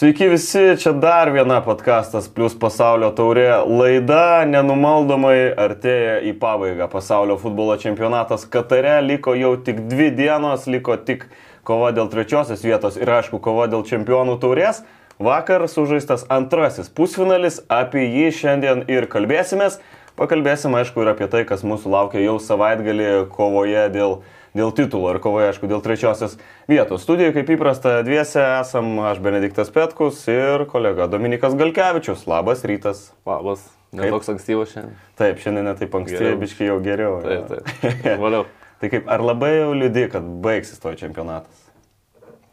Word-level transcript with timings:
Sveiki 0.00 0.30
visi, 0.32 0.60
čia 0.80 0.94
dar 0.96 1.28
viena 1.28 1.58
podkastas 1.60 2.24
plus 2.32 2.54
pasaulio 2.56 3.10
taurė 3.12 3.50
laida 3.68 4.46
nenumaldomai 4.48 5.50
artėja 5.60 6.14
į 6.24 6.32
pabaigą. 6.40 6.86
Pasaulio 6.88 7.36
futbolo 7.42 7.74
čempionatas 7.82 8.46
Katare 8.48 8.94
liko 9.04 9.34
jau 9.36 9.50
tik 9.60 9.82
dvi 9.90 10.06
dienos, 10.16 10.64
liko 10.72 10.96
tik 10.96 11.26
kova 11.68 11.90
dėl 11.92 12.08
trečiosios 12.08 12.64
vietos 12.64 12.96
ir 12.96 13.12
aišku 13.18 13.42
kova 13.44 13.68
dėl 13.68 13.84
čempionų 13.90 14.38
taurės. 14.40 14.80
Vakar 15.20 15.66
sužaistas 15.68 16.24
antrasis 16.32 16.88
pusfinalis, 16.88 17.60
apie 17.68 18.06
jį 18.06 18.32
šiandien 18.40 18.86
ir 18.88 19.04
kalbėsimės. 19.04 19.82
Pakalbėsim 20.16 20.80
aišku 20.80 21.04
ir 21.04 21.12
apie 21.12 21.28
tai, 21.28 21.44
kas 21.44 21.60
mūsų 21.60 21.92
laukia 21.92 22.24
jau 22.24 22.38
savaitgalį 22.40 23.26
kovoje 23.36 23.84
dėl 23.92 24.22
dėl 24.56 24.72
titulo 24.76 25.10
ir 25.14 25.20
kovoje, 25.22 25.50
aišku, 25.50 25.68
dėl 25.70 25.82
trečiosios 25.84 26.36
vietos. 26.70 27.04
Studijoje, 27.04 27.34
kaip 27.38 27.52
įprasta, 27.56 27.98
dviese 28.06 28.42
esam 28.60 28.92
aš 29.10 29.20
Benediktas 29.24 29.72
Petkus 29.74 30.22
ir 30.30 30.66
kolega 30.70 31.08
Dominikas 31.10 31.56
Galkevičius. 31.58 32.26
Labas 32.30 32.64
rytas. 32.68 33.10
Labas. 33.28 33.66
Netoks 33.96 34.30
ankstyvas 34.30 34.70
šiandien. 34.70 34.98
Taip, 35.18 35.40
šiandien 35.42 35.66
netaip 35.66 35.94
anksti, 35.98 36.36
biškai 36.38 36.68
jau 36.68 36.76
geriau. 36.84 37.18
Taip, 37.24 37.50
taip. 37.50 38.06
Valiau. 38.22 38.46
tai 38.78 38.92
kaip, 38.92 39.10
ar 39.10 39.24
labai 39.24 39.50
jau 39.56 39.72
liūdį, 39.74 40.06
kad 40.12 40.30
baigsis 40.44 40.78
to 40.82 40.94
čempionatas? 40.98 41.66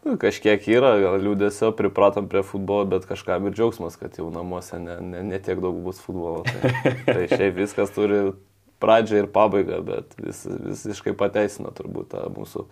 Nu, 0.07 0.15
kažkiek 0.15 0.63
yra, 0.71 0.93
gal 1.01 1.17
liūdėsio, 1.19 1.73
pripratom 1.75 2.29
prie 2.31 2.39
futbolo, 2.47 2.85
bet 2.87 3.05
kažkam 3.09 3.49
ir 3.49 3.55
džiaugsmas, 3.57 3.97
kad 3.99 4.15
jau 4.17 4.29
namuose 4.31 4.79
ne, 4.79 4.95
ne, 5.03 5.23
ne 5.33 5.39
tiek 5.43 5.59
daug 5.59 5.77
bus 5.83 5.99
futbolo. 5.99 6.45
Tai, 6.47 6.93
tai 7.03 7.25
šiaip 7.33 7.57
viskas 7.59 7.91
turi 7.91 8.21
pradžią 8.83 9.23
ir 9.23 9.29
pabaigą, 9.33 9.81
bet 9.87 10.15
vis, 10.21 10.43
visiškai 10.45 11.15
pateisina 11.17 11.73
turbūt 11.77 12.11
tą 12.13 12.27
mūsų 12.35 12.67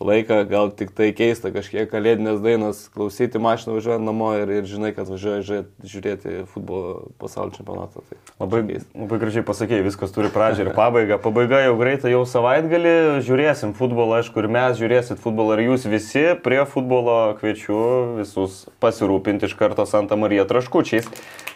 laiką, 0.00 0.40
gal 0.50 0.70
tik 0.74 0.90
tai 0.96 1.10
keista 1.14 1.52
kažkiek 1.54 1.86
kalėdinės 1.90 2.40
dainos, 2.42 2.80
klausyti 2.94 3.38
mašiną 3.42 3.76
važiuojant 3.76 4.06
namo 4.06 4.32
ir, 4.40 4.50
ir 4.58 4.66
žinai, 4.66 4.90
kad 4.96 5.06
važiuoja 5.10 5.62
žiūrėti 5.84 6.44
futbolo 6.50 7.12
pasaulio 7.22 7.54
čempionatą. 7.54 8.02
Tai 8.08 8.18
labai, 8.42 8.80
labai 8.90 9.20
gražiai 9.22 9.46
pasakėjai, 9.46 9.86
viskas 9.86 10.14
turi 10.14 10.32
pradžią 10.34 10.66
ir 10.66 10.72
pabaigą. 10.74 11.20
Pabaiga 11.22 11.62
jau 11.62 11.78
greitai, 11.78 12.10
jau 12.14 12.24
savaitgalį 12.28 12.96
žiūrėsim 13.26 13.76
futbolą, 13.78 14.20
aišku, 14.22 14.42
ir 14.42 14.50
mes 14.58 14.76
žiūrėsit 14.82 15.22
futbolą 15.22 15.58
ir 15.58 15.66
jūs 15.68 15.86
visi 15.90 16.26
prie 16.42 16.62
futbolo 16.66 17.18
kviečiu 17.38 17.80
visus 18.18 18.64
pasirūpinti 18.82 19.46
iš 19.46 19.58
karto 19.60 19.86
Santa 19.86 20.18
Marija 20.18 20.48
traškučiais. 20.50 21.10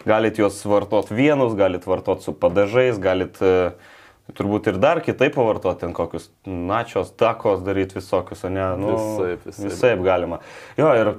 Galit 0.06 0.39
juos 0.39 0.62
vartot 0.62 1.11
vienus, 1.11 1.58
galit 1.58 1.84
vartot 1.91 2.23
su 2.23 2.33
padažais, 2.33 3.00
galit 3.02 3.42
uh, 3.42 3.75
Turbūt 4.36 4.68
ir 4.68 4.76
dar 4.80 5.00
kitaip 5.00 5.32
pavartoti, 5.38 5.80
ten 5.86 5.94
kokius 5.96 6.28
načios, 6.44 7.14
takos 7.16 7.62
daryti 7.64 7.96
visokius, 7.96 8.44
o 8.44 8.50
ne, 8.52 8.64
nu, 8.76 8.90
visaip, 8.92 9.46
visaip. 9.48 9.68
visaip 9.70 10.02
galima. 10.04 10.40
Jo, 10.76 10.90
ir, 11.00 11.12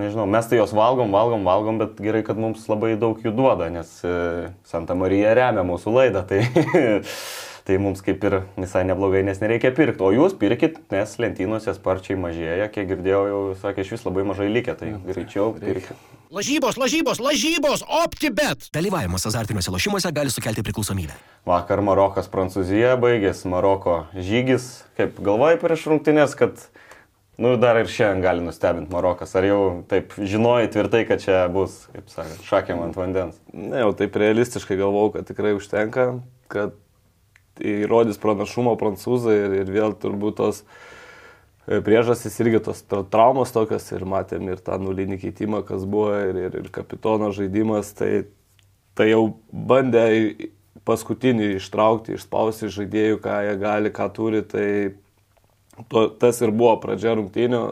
nežinau, 0.00 0.24
mes 0.30 0.48
tai 0.48 0.62
jos 0.62 0.72
valgom, 0.76 1.12
valgom, 1.12 1.44
valgom, 1.44 1.82
bet 1.82 2.00
gerai, 2.00 2.22
kad 2.26 2.40
mums 2.40 2.64
labai 2.70 2.94
daug 3.00 3.20
jų 3.20 3.34
duoda, 3.36 3.68
nes 3.74 3.92
e, 4.00 4.14
Santa 4.68 4.96
Marija 4.96 5.34
remia 5.36 5.66
mūsų 5.68 5.92
laidą, 5.92 6.24
tai, 6.30 6.40
tai 7.64 7.78
mums 7.80 8.02
kaip 8.04 8.24
ir 8.28 8.36
visai 8.58 8.82
neblogai, 8.84 9.22
nes 9.24 9.40
nereikia 9.40 9.70
pirkti. 9.74 10.04
O 10.04 10.10
jūs 10.12 10.34
pirkit, 10.36 10.76
nes 10.92 11.14
lentynose 11.20 11.72
sparčiai 11.72 12.18
mažėja, 12.20 12.68
kiek 12.72 12.90
girdėjau, 12.90 13.22
jau 13.30 13.40
sakė, 13.62 13.86
iš 13.86 13.94
vis 13.96 14.04
labai 14.04 14.26
mažai 14.28 14.50
likę, 14.52 14.74
tai 14.76 14.92
greičiau 15.06 15.54
pirkit. 15.56 15.96
Lažybos, 16.34 16.76
lažybos, 16.80 17.22
lažybos, 17.24 17.86
optibet. 18.02 18.68
Dalyvavimas 18.74 19.24
azartiniuose 19.30 19.72
lošimuose 19.72 20.12
gali 20.12 20.32
sukelti 20.34 20.64
priklausomybę. 20.66 21.16
Vakar 21.48 21.80
Marokas 21.84 22.28
Prancūzija 22.32 22.98
baigėsi, 23.00 23.48
Maroko 23.52 24.02
žygis. 24.12 24.82
Kaip 24.98 25.20
galvojai 25.24 25.60
prieš 25.62 25.86
rungtynės, 25.92 26.36
kad 26.36 26.58
nu, 27.38 27.54
dar 27.60 27.80
ir 27.80 27.88
šiandien 27.88 28.24
gali 28.24 28.44
nustebinti 28.44 28.92
Marokas? 28.92 29.32
Ar 29.38 29.48
jau 29.48 29.60
taip 29.88 30.12
žinojai 30.18 30.68
tvirtai, 30.74 31.04
kad 31.08 31.24
čia 31.24 31.44
bus, 31.54 31.84
kaip 31.94 32.12
sakant, 32.12 32.44
šakėm 32.50 32.82
ant 32.90 32.98
vandens? 32.98 33.40
Ne, 33.54 33.84
jau 33.86 33.92
taip 33.96 34.18
realistiškai 34.20 34.80
galvojau, 34.80 35.14
kad 35.16 35.30
tikrai 35.30 35.54
užtenka, 35.56 36.10
kad 36.52 36.74
įrodys 37.60 38.18
pranašumo 38.22 38.74
prancūzai 38.80 39.36
ir, 39.44 39.56
ir 39.62 39.72
vėl 39.74 39.94
turbūt 40.00 40.40
tos 40.40 40.64
E, 41.64 41.80
priežastys 41.80 42.36
irgi 42.44 42.60
tos 42.60 42.82
traumos 42.84 43.52
tokios 43.54 43.86
ir 43.96 44.04
matėm 44.04 44.50
ir 44.52 44.60
tą 44.60 44.76
nulinį 44.80 45.16
keitimą, 45.22 45.62
kas 45.64 45.86
buvo 45.88 46.10
ir, 46.20 46.36
ir, 46.36 46.58
ir 46.60 46.66
kapitono 46.72 47.30
žaidimas, 47.32 47.94
tai, 47.96 48.26
tai 48.92 49.08
jau 49.14 49.38
bandė 49.48 50.50
paskutinį 50.84 51.54
ištraukti, 51.56 52.18
išspausti 52.18 52.68
žaidėjų, 52.68 53.22
ką 53.24 53.38
jie 53.46 53.56
gali, 53.62 53.94
ką 53.96 54.10
turi, 54.12 54.42
tai 54.44 54.66
to, 55.88 56.04
tas 56.20 56.42
ir 56.44 56.52
buvo 56.52 56.74
pradžia 56.82 57.16
rungtynių, 57.16 57.62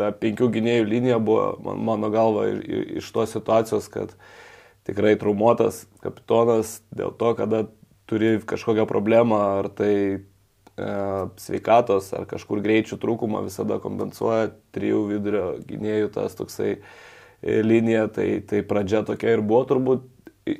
ta 0.00 0.08
penkių 0.16 0.48
gynėjų 0.56 0.88
linija 0.88 1.20
buvo, 1.20 1.50
man, 1.66 1.84
mano 1.90 2.12
galva, 2.14 2.48
iš 2.56 3.12
tos 3.12 3.36
situacijos, 3.36 3.90
kad 3.92 4.16
tikrai 4.88 5.12
traumuotas 5.20 5.84
kapitonas 6.00 6.78
dėl 6.88 7.12
to, 7.20 7.36
kada 7.36 7.66
turi 8.06 8.36
kažkokią 8.46 8.86
problemą, 8.88 9.38
ar 9.60 9.70
tai 9.74 9.94
E, 10.76 10.88
sveikatos 11.40 12.10
ar 12.12 12.26
kažkur 12.28 12.60
greičių 12.60 12.98
trūkumą 13.00 13.40
visada 13.46 13.78
kompensuoja 13.80 14.50
trijų 14.76 15.06
vidurio 15.08 15.44
gynėjų 15.64 16.10
tas 16.12 16.36
toksai 16.36 16.74
e, 16.74 17.62
linija, 17.64 18.02
tai, 18.12 18.42
tai 18.44 18.60
pradžia 18.60 19.00
tokia 19.08 19.38
ir 19.38 19.40
buvo 19.40 19.62
turbūt 19.70 20.04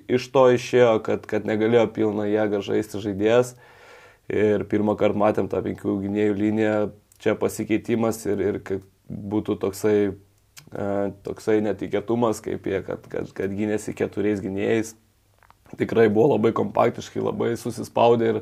iš 0.09 0.31
to 0.33 0.47
išėjo, 0.57 0.95
kad, 1.05 1.29
kad 1.29 1.45
negalėjo 1.45 1.85
pilną 1.99 2.25
jėgą 2.31 2.63
žaisti 2.65 3.03
žaidėjas 3.05 3.53
ir 4.33 4.65
pirmą 4.73 4.97
kartą 4.97 5.21
matėm 5.21 5.53
tą 5.53 5.61
penkių 5.69 5.99
gynėjų 6.07 6.41
liniją, 6.41 6.79
čia 7.21 7.37
pasikeitimas 7.37 8.25
ir, 8.25 8.41
ir 8.41 8.61
kad 8.65 8.89
būtų 9.05 9.61
toksai, 9.67 9.99
e, 10.17 10.89
toksai 11.29 11.59
netikėtumas, 11.69 12.41
kaip 12.41 12.65
jie, 12.73 12.81
kad, 12.89 13.05
kad, 13.13 13.29
kad 13.37 13.53
gynėsi 13.53 13.93
keturiais 14.01 14.41
gynėjais. 14.41 14.97
Tikrai 15.75 16.09
buvo 16.13 16.35
labai 16.37 16.53
kompaktiškai, 16.57 17.23
labai 17.25 17.55
susispaudę 17.59 18.31
ir, 18.33 18.41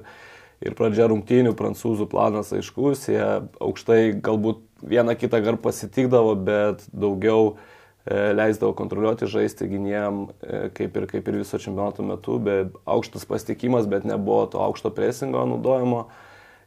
ir 0.65 0.77
pradžia 0.79 1.09
rungtynių 1.11 1.55
prancūzų 1.59 2.09
planas 2.13 2.53
aiškus, 2.57 3.09
jie 3.13 3.25
aukštai 3.65 4.17
galbūt 4.25 4.61
vieną 4.85 5.17
kitą 5.19 5.41
gar 5.45 5.59
pasitikdavo, 5.61 6.35
bet 6.47 6.85
daugiau 6.93 7.55
e, 7.55 8.35
leisdavo 8.37 8.75
kontroliuoti 8.77 9.31
žaisti 9.31 9.71
gynėjam, 9.71 10.27
e, 10.45 10.69
kaip 10.77 11.01
ir, 11.01 11.09
kaip 11.11 11.33
ir 11.33 11.41
viso 11.41 11.61
čempionato 11.61 12.05
metu, 12.07 12.37
bet 12.43 12.77
aukštas 12.85 13.27
pasitikimas, 13.31 13.89
bet 13.91 14.07
nebuvo 14.09 14.45
to 14.53 14.63
aukšto 14.65 14.93
presingo 14.95 15.47
naudojimo. 15.49 16.07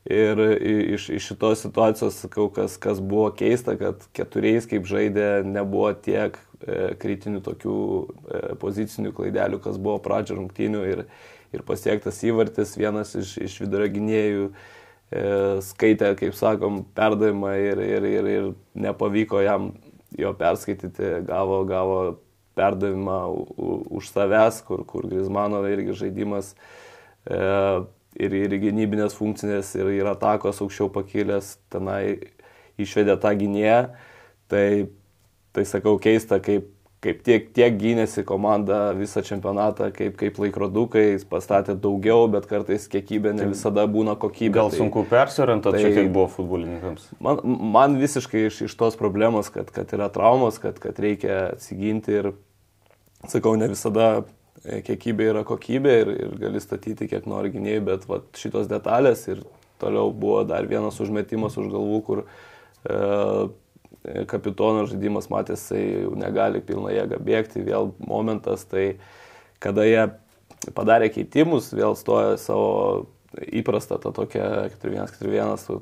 Ir 0.06 0.40
iš, 0.96 1.10
iš 1.18 1.26
šitos 1.32 1.66
situacijos, 1.66 2.20
sakau, 2.22 2.48
kas, 2.54 2.78
kas 2.80 3.02
buvo 3.04 3.28
keista, 3.36 3.76
kad 3.80 4.06
keturiais, 4.16 4.68
kaip 4.70 4.88
žaidė, 4.88 5.42
nebuvo 5.44 5.90
tiek 5.92 6.38
e, 6.62 6.94
kritinių 7.02 7.42
tokių 7.44 7.80
e, 8.06 8.42
pozicinių 8.62 9.12
klaidelių, 9.18 9.60
kas 9.66 9.80
buvo 9.82 9.98
pradžio 10.04 10.38
rungtynių. 10.38 10.84
Ir, 10.94 11.04
ir 11.56 11.66
pasiektas 11.68 12.22
įvartis, 12.28 12.78
vienas 12.80 13.16
iš, 13.20 13.34
iš 13.50 13.58
vidurio 13.66 13.90
gynėjų 13.98 14.46
e, 14.48 14.54
skaitė, 15.68 16.14
kaip 16.20 16.38
sakom, 16.40 16.86
perdavimą 16.96 17.58
ir, 17.60 17.84
ir, 17.84 18.08
ir, 18.08 18.32
ir 18.32 18.50
nepavyko 18.80 19.44
jam 19.44 19.74
jo 20.18 20.32
perskaityti, 20.40 21.18
gavo, 21.28 21.62
gavo 21.68 22.00
perdavimą 22.58 23.20
už 23.92 24.10
savęs, 24.10 24.64
kur, 24.66 24.86
kur 24.88 25.06
Grismano 25.10 25.62
irgi 25.70 25.94
žaidimas 26.00 26.54
e, 27.28 27.38
ir, 28.18 28.34
ir 28.34 28.58
gynybinės 28.62 29.18
funkcinės, 29.18 29.76
ir, 29.80 29.92
ir 30.00 30.10
atakos 30.10 30.62
aukščiau 30.66 30.90
pakilęs, 30.94 31.56
tenai 31.74 32.02
išvedė 32.82 33.18
tą 33.22 33.34
gynėją. 33.38 33.82
Tai, 34.48 34.68
tai 35.56 35.64
sakau 35.68 35.98
keista, 36.02 36.42
kaip 36.44 36.70
kaip 37.04 37.20
tiek, 37.26 37.50
tiek 37.54 37.76
gynėsi 37.78 38.24
komanda 38.28 38.92
visą 38.98 39.22
čempionatą, 39.26 39.92
kaip, 39.96 40.16
kaip 40.18 40.40
laikrodukai, 40.42 41.06
pastatė 41.30 41.76
daugiau, 41.78 42.26
bet 42.32 42.48
kartais 42.50 42.88
kiekybė 42.92 43.36
ne 43.38 43.50
visada 43.52 43.86
būna 43.92 44.18
kokybė. 44.20 44.56
Gal 44.58 44.72
tai, 44.74 44.80
sunku 44.82 45.04
persiorientuoti, 45.10 45.84
tai, 45.86 45.94
kiek 45.94 46.10
buvo 46.14 46.26
futbolininkams? 46.34 47.12
Man, 47.24 47.44
man 47.78 48.00
visiškai 48.02 48.48
iš, 48.50 48.64
iš 48.70 48.78
tos 48.80 48.98
problemos, 49.00 49.52
kad, 49.54 49.70
kad 49.74 49.94
yra 49.98 50.10
traumos, 50.14 50.58
kad, 50.64 50.82
kad 50.82 50.98
reikia 51.04 51.52
atsiginti 51.52 52.18
ir, 52.22 52.32
sakau, 53.30 53.54
ne 53.60 53.70
visada 53.72 54.10
kiekybė 54.64 55.32
yra 55.34 55.44
kokybė 55.48 55.94
ir, 56.02 56.12
ir 56.26 56.36
gali 56.42 56.62
statyti 56.64 57.08
kiek 57.10 57.28
nori 57.30 57.52
gynėjai, 57.54 57.84
bet 57.86 58.06
va, 58.10 58.22
šitos 58.38 58.70
detalės 58.72 59.26
ir 59.32 59.44
toliau 59.82 60.12
buvo 60.12 60.44
dar 60.48 60.68
vienas 60.70 61.00
užmetimas 61.04 61.58
už 61.62 61.70
galvų, 61.74 62.00
kur 62.08 62.24
e, 62.24 62.98
kapitono 64.30 64.86
žaidimas 64.90 65.30
matęs, 65.34 65.68
jisai 65.68 65.84
jau 66.06 66.16
negali 66.18 66.64
pilną 66.66 66.94
jėgą 66.96 67.20
bėgti, 67.28 67.66
vėl 67.68 67.92
momentas, 68.00 68.66
tai 68.70 68.98
kada 69.64 69.86
jie 69.88 70.08
padarė 70.76 71.12
keitimus, 71.14 71.70
vėl 71.76 71.96
stojo 72.00 72.38
savo 72.42 72.72
įprastą 73.38 74.00
tą 74.02 74.14
tokią 74.16 74.48
4-1-4-1 74.82 75.82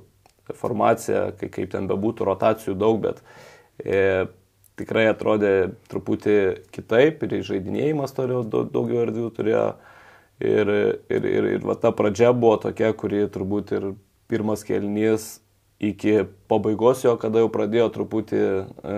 formaciją, 0.60 1.30
kai, 1.40 1.50
kaip 1.54 1.72
ten 1.74 1.88
bebūtų, 1.90 2.28
rotacijų 2.28 2.76
daug, 2.78 3.00
bet 3.06 3.22
e, 3.80 4.28
tikrai 4.80 5.08
atrodė 5.12 5.76
truputį 5.92 6.38
kitaip 6.76 7.24
ir 7.26 7.38
žaidinėjimas 7.48 8.16
turėjo 8.16 8.44
daugiau 8.52 9.06
erdvių 9.06 9.30
turėjo. 9.36 9.68
Ir, 10.44 10.68
ir, 11.08 11.26
ir, 11.32 11.46
ir 11.56 11.62
va 11.64 11.78
ta 11.80 11.94
pradžia 11.96 12.34
buvo 12.36 12.58
tokia, 12.60 12.90
kuri 12.92 13.22
turbūt 13.32 13.70
ir 13.78 13.86
pirmas 14.28 14.66
kelnys 14.68 15.38
iki 15.80 16.26
pabaigos 16.52 17.06
jo, 17.06 17.14
kada 17.20 17.40
jau 17.40 17.52
pradėjo 17.52 17.88
truputį 17.96 18.42
e, 18.44 18.98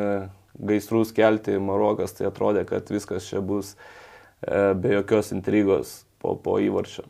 gaisrus 0.57 1.13
kelti 1.13 1.59
Marokas, 1.62 2.15
tai 2.18 2.31
atrodė, 2.31 2.65
kad 2.69 2.89
viskas 2.89 3.29
čia 3.29 3.41
bus 3.45 3.75
e, 3.75 4.74
be 4.77 4.95
jokios 4.97 5.29
intrigos 5.35 5.94
po, 6.21 6.33
po 6.41 6.57
įvarčio. 6.63 7.06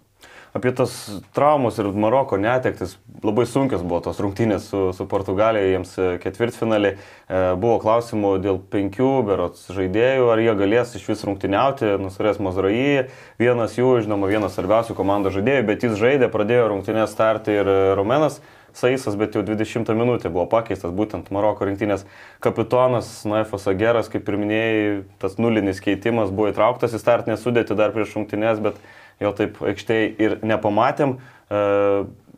Apie 0.58 0.72
tas 0.74 0.92
traumas 1.36 1.78
ir 1.78 1.90
Maroko 1.94 2.38
netektis, 2.42 2.96
labai 3.22 3.46
sunkios 3.46 3.84
buvo 3.86 4.00
tos 4.08 4.18
rungtynės 4.24 4.70
su, 4.72 4.80
su 4.96 5.06
Portugalija, 5.10 5.68
jiems 5.74 5.92
e, 6.00 6.08
ketvirtfinalį. 6.24 6.94
E, 6.96 7.42
buvo 7.62 7.76
klausimų 7.84 8.32
dėl 8.42 8.58
penkių 8.74 9.12
berots 9.28 9.68
žaidėjų, 9.76 10.30
ar 10.34 10.42
jie 10.42 10.58
galės 10.58 10.96
iš 10.98 11.06
vis 11.12 11.24
rungtyniauti, 11.28 11.94
nusarės 12.02 12.42
Mazraji, 12.42 13.08
vienas 13.38 13.78
jų, 13.78 13.98
žinoma, 14.08 14.32
vienas 14.32 14.58
svarbiausių 14.58 14.98
komandos 14.98 15.36
žaidėjų, 15.38 15.66
bet 15.68 15.86
jis 15.86 15.98
žaidė, 16.00 16.32
pradėjo 16.34 16.70
rungtynės 16.74 17.14
startį 17.14 17.60
ir 17.62 17.74
Romenas. 18.00 18.42
Saisas, 18.78 19.16
bet 19.18 19.34
jau 19.34 19.42
20 19.42 19.90
minutė 19.98 20.30
buvo 20.30 20.44
pakeistas 20.52 20.92
būtent 20.94 21.32
Maroko 21.34 21.66
rinktinės 21.66 22.04
kapitonas 22.44 23.10
Naifas 23.26 23.66
Ageras, 23.72 24.10
kaip 24.12 24.28
ir 24.30 24.38
minėjai, 24.38 24.84
tas 25.18 25.40
nulinis 25.42 25.82
keitimas 25.82 26.30
buvo 26.30 26.52
įtrauktas 26.52 26.94
į 26.94 27.02
startinę 27.02 27.40
sudėtį 27.42 27.78
dar 27.80 27.96
prieš 27.96 28.14
rungtynės, 28.20 28.62
bet 28.62 28.78
jo 29.24 29.34
taip 29.38 29.60
aikštėje 29.74 30.08
ir 30.22 30.40
nepamatėm. 30.46 31.18
E, 31.50 31.62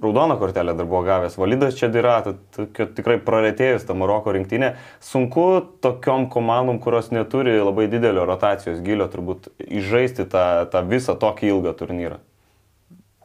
raudoną 0.02 0.38
kortelę 0.38 0.74
dar 0.78 0.88
buvo 0.88 1.04
gavęs. 1.04 1.36
Validas 1.38 1.76
kad 2.76 2.94
tikrai 2.96 3.18
praretėjus 3.24 3.84
tą 3.88 3.96
Maroko 4.00 4.32
rinktinę. 4.36 4.74
Sunku 5.04 5.46
tokiom 5.84 6.30
komandom, 6.32 6.80
kurios 6.80 7.12
neturi 7.12 7.58
labai 7.60 7.90
didelio 7.92 8.24
rotacijos 8.30 8.80
gilio, 8.86 9.10
turbūt 9.12 9.52
įžaisti 9.68 10.28
tą, 10.32 10.46
tą 10.72 10.84
visą 10.88 11.18
tokį 11.20 11.52
ilgą 11.52 11.76
turnyrą. 11.82 12.20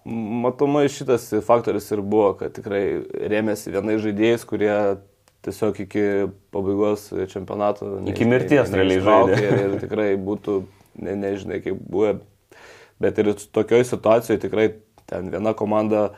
Matomai 0.05 0.85
šitas 0.93 1.31
faktorius 1.47 1.87
ir 1.95 2.03
buvo, 2.05 2.35
kad 2.37 2.53
tikrai 2.53 2.85
rėmėsi 3.33 3.73
vienais 3.73 4.03
žaidėjais, 4.05 4.43
kurie 4.45 4.75
tiesiog 5.47 5.81
iki 5.87 6.05
pabaigos 6.53 7.06
čempionato. 7.33 8.01
Iki 8.11 8.29
mirties 8.29 8.73
realiai 8.75 9.01
žaidė. 9.05 9.39
Ir, 9.41 9.59
ir 9.65 9.81
tikrai 9.81 10.11
būtų, 10.21 10.61
ne, 11.06 11.17
nežinai, 11.23 11.62
kaip 11.65 11.81
buvo. 11.81 12.19
Bet 13.02 13.19
ir 13.19 13.32
tokioje 13.35 13.88
situacijoje 13.91 14.43
tikrai 14.44 14.69
ten 15.11 15.31
viena 15.32 15.55
komanda 15.56 16.08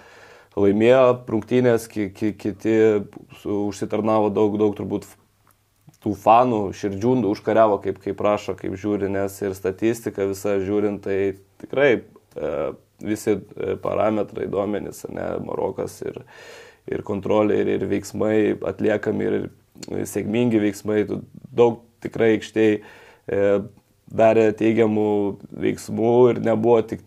laimėjo 0.57 1.23
rungtynės, 1.29 1.87
ki, 1.93 2.11
ki, 2.17 2.33
kiti 2.41 2.75
užsitarnavo 3.45 4.31
daug, 4.33 4.57
daug 4.61 4.77
turbūt 4.79 5.09
tų 6.05 6.15
fanų, 6.23 6.61
širdžių 6.77 7.15
užkariavo, 7.33 7.81
kaip, 7.85 7.99
kaip 8.05 8.17
prašo, 8.19 8.55
kaip 8.59 8.77
žiūri, 8.79 9.11
nes 9.13 9.37
ir 9.43 9.57
statistika 9.59 10.29
visa 10.29 10.57
žiūrint, 10.63 11.03
tai 11.05 11.37
tikrai 11.61 11.91
e, 11.99 12.53
visi 13.03 13.35
e, 13.35 13.75
parametrai, 13.83 14.47
duomenys, 14.53 15.05
ne, 15.11 15.27
Marokas 15.45 15.99
ir, 16.07 16.23
ir 16.89 17.03
kontrolė, 17.07 17.59
ir, 17.65 17.73
ir 17.77 17.89
veiksmai 17.91 18.37
atliekami, 18.71 19.27
ir 19.27 20.07
sėkmingi 20.09 20.63
veiksmai, 20.63 21.03
daug 21.57 21.83
tikrai 22.05 22.37
aikštėje 22.37 22.79
darė 24.07 24.51
teigiamų 24.57 25.09
veiksmų 25.51 26.15
ir 26.31 26.41
nebuvo 26.45 26.81
tik 26.87 27.03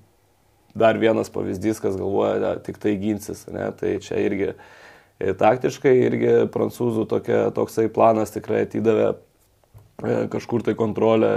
dar 0.79 0.99
vienas 1.01 1.31
pavyzdys, 1.33 1.81
kas 1.81 1.97
galvoja, 1.99 2.37
ne, 2.43 2.51
tik 2.63 2.77
tai 2.81 2.95
ginsis, 3.01 3.45
ne, 3.51 3.65
tai 3.79 3.95
čia 4.03 4.19
irgi 4.21 4.51
e, 4.51 5.33
taktiškai 5.39 5.95
irgi 6.05 6.35
prancūzų 6.53 7.07
tokia, 7.09 7.47
toksai 7.55 7.87
planas 7.93 8.35
tikrai 8.35 8.65
atidavė 8.67 9.09
e, 9.09 10.21
kažkur 10.31 10.63
tai 10.67 10.77
kontrolę 10.79 11.33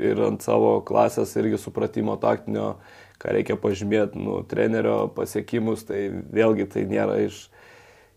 ir 0.00 0.20
ant 0.26 0.42
savo 0.42 0.80
klasės 0.86 1.36
irgi 1.38 1.60
supratimo 1.62 2.16
taktinio 2.20 2.74
ką 3.22 3.32
reikia 3.38 3.56
pažymėti, 3.60 4.20
nu, 4.20 4.40
trenerio 4.48 5.06
pasiekimus, 5.14 5.86
tai 5.88 6.08
vėlgi 6.34 6.66
tai 6.72 6.84
nėra 6.90 7.20
iš, 7.24 7.46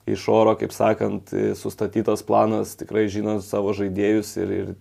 iš 0.10 0.25
oro, 0.33 0.56
kaip 0.60 0.74
sakant, 0.75 1.31
sustatytas 1.60 2.25
planas, 2.28 2.75
tikrai 2.80 3.06
žinant 3.12 3.45
savo 3.45 3.75
žaidėjus 3.78 4.33
ir, 4.42 4.54
ir 4.57 4.74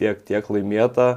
tiek, 0.00 0.20
tiek 0.28 0.50
laimėta. 0.52 1.08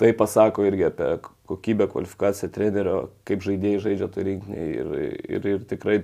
Tai 0.00 0.10
pasako 0.18 0.64
irgi 0.66 0.88
apie 0.88 1.08
kokybę, 1.46 1.86
kvalifikaciją 1.92 2.50
trenerio, 2.54 2.96
kaip 3.28 3.44
žaidėjai 3.44 3.82
žaidžia 3.84 4.08
to 4.10 4.24
rinkinį 4.26 4.64
ir, 4.64 4.92
ir, 5.36 5.48
ir 5.54 5.66
tikrai 5.70 6.00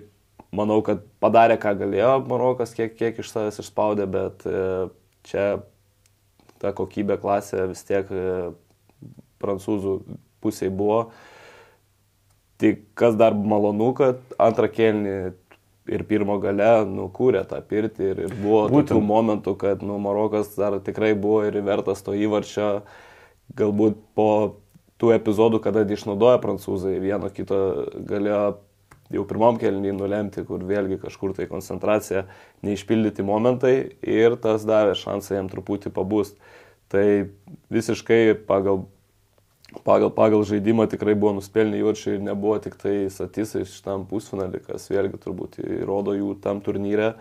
manau, 0.55 0.81
kad 0.87 1.03
padarė, 1.23 1.57
ką 1.61 1.75
galėjo 1.81 2.15
Marokas, 2.31 2.75
kiek, 2.77 2.95
kiek 2.99 3.19
iš 3.23 3.33
savęs 3.33 3.61
išspaudė, 3.63 4.07
bet 4.11 4.47
e, 4.47 4.63
čia 5.27 5.47
ta 6.61 6.75
kokybė 6.77 7.19
klasė 7.23 7.69
vis 7.71 7.83
tiek 7.89 8.11
e, 8.13 8.25
prancūzų 9.41 9.97
pusėje 10.45 10.73
buvo. 10.77 11.05
Tik 12.61 12.91
kas 12.99 13.17
dar 13.17 13.35
malonu, 13.35 13.95
kad 13.97 14.21
antrą 14.41 14.69
kelnį 14.69 15.33
ir 15.91 16.05
pirmo 16.09 16.39
gale 16.43 16.71
nukūrė 16.89 17.43
tą 17.51 17.61
pirtį 17.67 18.09
ir, 18.13 18.25
ir 18.29 18.35
buvo 18.39 18.65
Būtent. 18.71 18.93
tokių 18.95 19.05
momentų, 19.05 19.55
kad 19.61 19.85
nu, 19.87 19.99
Marokas 20.03 20.55
dar 20.59 20.79
tikrai 20.85 21.13
buvo 21.19 21.43
ir 21.49 21.59
vertas 21.67 22.05
to 22.07 22.15
įvarčio, 22.17 22.71
galbūt 23.59 23.99
po 24.15 24.31
tų 25.01 25.15
epizodų, 25.17 25.63
kada 25.65 25.85
išnaudoja 25.89 26.41
prancūzai, 26.43 26.99
vieno 27.03 27.31
kito 27.35 27.59
galėjo 28.07 28.45
jau 29.11 29.25
pirmam 29.27 29.59
kelniui 29.59 29.95
nulemti, 29.97 30.45
kur 30.47 30.63
vėlgi 30.67 31.01
kažkur 31.03 31.35
tai 31.35 31.49
koncentracija, 31.51 32.27
neišpildyti 32.67 33.27
momentai 33.27 33.75
ir 34.07 34.39
tas 34.43 34.67
davė 34.69 34.95
šansą 34.99 35.41
jam 35.41 35.51
truputį 35.51 35.93
pabūst. 35.97 36.39
Tai 36.91 37.05
visiškai 37.71 38.35
pagal 38.47 38.85
pagal, 39.85 40.11
pagal 40.11 40.45
žaidimą 40.47 40.87
tikrai 40.91 41.15
buvo 41.19 41.37
nuspelnę 41.39 41.81
įvarčiai 41.81 42.19
ir 42.19 42.25
nebuvo 42.25 42.59
tik 42.63 42.77
tai 42.81 42.95
satisai 43.13 43.67
šitam 43.69 44.07
pusfinalį, 44.11 44.63
kas 44.67 44.89
vėlgi 44.91 45.21
turbūt 45.23 45.61
įrodo 45.63 46.15
jų 46.17 46.35
tam 46.45 46.61
turnyre 46.65 47.13
e, 47.13 47.15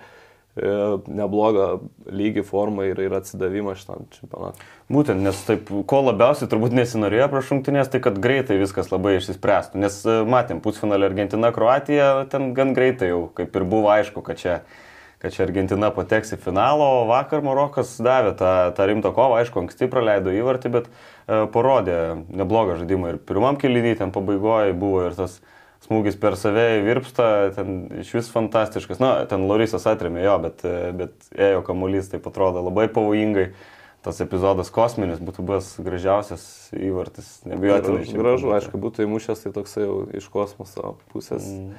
neblogą 1.06 1.70
lygį 2.10 2.44
formą 2.48 2.90
ir, 2.90 3.00
ir 3.06 3.16
atsidavimą 3.20 3.76
šitam 3.80 4.10
čempionatui. 4.16 4.68
Būtent, 4.90 5.22
nes 5.24 5.40
taip, 5.46 5.70
ko 5.70 6.02
labiausiai 6.08 6.50
turbūt 6.52 6.76
nesinorėjo 6.78 7.30
prieš 7.32 7.54
rungtynės, 7.54 7.94
tai 7.94 8.04
kad 8.04 8.20
greitai 8.22 8.60
viskas 8.62 8.92
labai 8.94 9.18
išsispręstų. 9.20 9.82
Nes 9.86 10.02
e, 10.06 10.20
matėm, 10.28 10.62
pusfinalį 10.66 11.12
Argentina, 11.12 11.54
Kroatija, 11.56 12.12
ten 12.34 12.54
gan 12.58 12.76
greitai 12.78 13.14
jau, 13.14 13.26
kaip 13.38 13.56
ir 13.56 13.68
buvo 13.70 13.94
aišku, 13.94 14.26
kad 14.26 14.42
čia 14.42 14.62
kad 15.20 15.36
čia 15.36 15.44
Argentina 15.44 15.92
pateks 15.92 16.34
į 16.36 16.40
finalą, 16.40 16.86
o 17.02 17.08
vakar 17.10 17.44
Marokas 17.44 17.98
davė 18.04 18.34
tą, 18.40 18.52
tą 18.76 18.88
rimtą 18.88 19.12
kovą, 19.16 19.42
aišku, 19.42 19.66
anksti 19.66 19.90
praleido 19.92 20.32
įvartį, 20.32 20.72
bet 20.78 20.88
e, 20.88 21.42
parodė 21.52 21.98
neblogą 22.30 22.78
žaidimą 22.80 23.14
ir 23.14 23.18
pirmam 23.28 23.60
kilinį 23.60 23.98
ten 24.00 24.14
pabaigoje 24.16 24.78
buvo 24.80 25.04
ir 25.10 25.18
tas 25.20 25.42
smūgis 25.84 26.16
per 26.20 26.38
save 26.40 26.66
į 26.78 26.86
virpstą, 26.88 27.28
ten 27.56 27.76
iš 28.00 28.14
vis 28.16 28.32
fantastiškas, 28.32 29.02
na, 29.04 29.12
ten 29.28 29.44
Lorisas 29.50 29.88
atrėmė 29.92 30.24
jo, 30.24 30.38
bet, 30.48 30.64
e, 30.64 30.94
bet 30.96 31.30
ėjo 31.36 31.66
kamuolys, 31.68 32.12
tai 32.12 32.24
atrodo 32.24 32.64
labai 32.70 32.88
pavojingai. 32.92 33.52
Tas 34.00 34.22
epizodas 34.24 34.70
kosminis 34.72 35.20
būtų 35.20 35.44
buvęs 35.44 35.74
gražiausias 35.84 36.44
įvartis, 36.72 37.42
nebijotinai. 37.44 38.06
Gražu, 38.16 38.54
aišku, 38.56 38.80
būtų 38.80 39.04
įmušęs 39.04 39.44
tai 39.44 39.52
toksai 39.58 39.84
jau 39.84 39.98
iš 40.16 40.30
kosmoso 40.32 40.94
pusės. 41.12 41.44
Mm. 41.44 41.74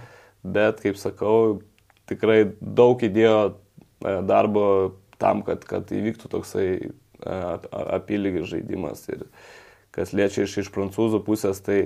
Bet, 0.44 0.82
kaip 0.85 1.00
sakau, 1.00 1.62
tikrai 2.11 2.40
daug 2.61 3.00
įdėjo 3.00 3.37
e, 3.47 4.14
darbo 4.26 4.64
tam, 5.21 5.45
kad, 5.47 5.64
kad 5.69 5.90
įvyktų 5.95 6.31
toksai 6.33 6.69
e, 6.76 6.88
apylygis 7.97 8.50
žaidimas. 8.50 9.05
Ir 9.12 9.26
kas 9.95 10.14
liečia 10.17 10.47
iš, 10.47 10.61
iš 10.64 10.73
prancūzų 10.75 11.23
pusės, 11.26 11.62
tai 11.64 11.81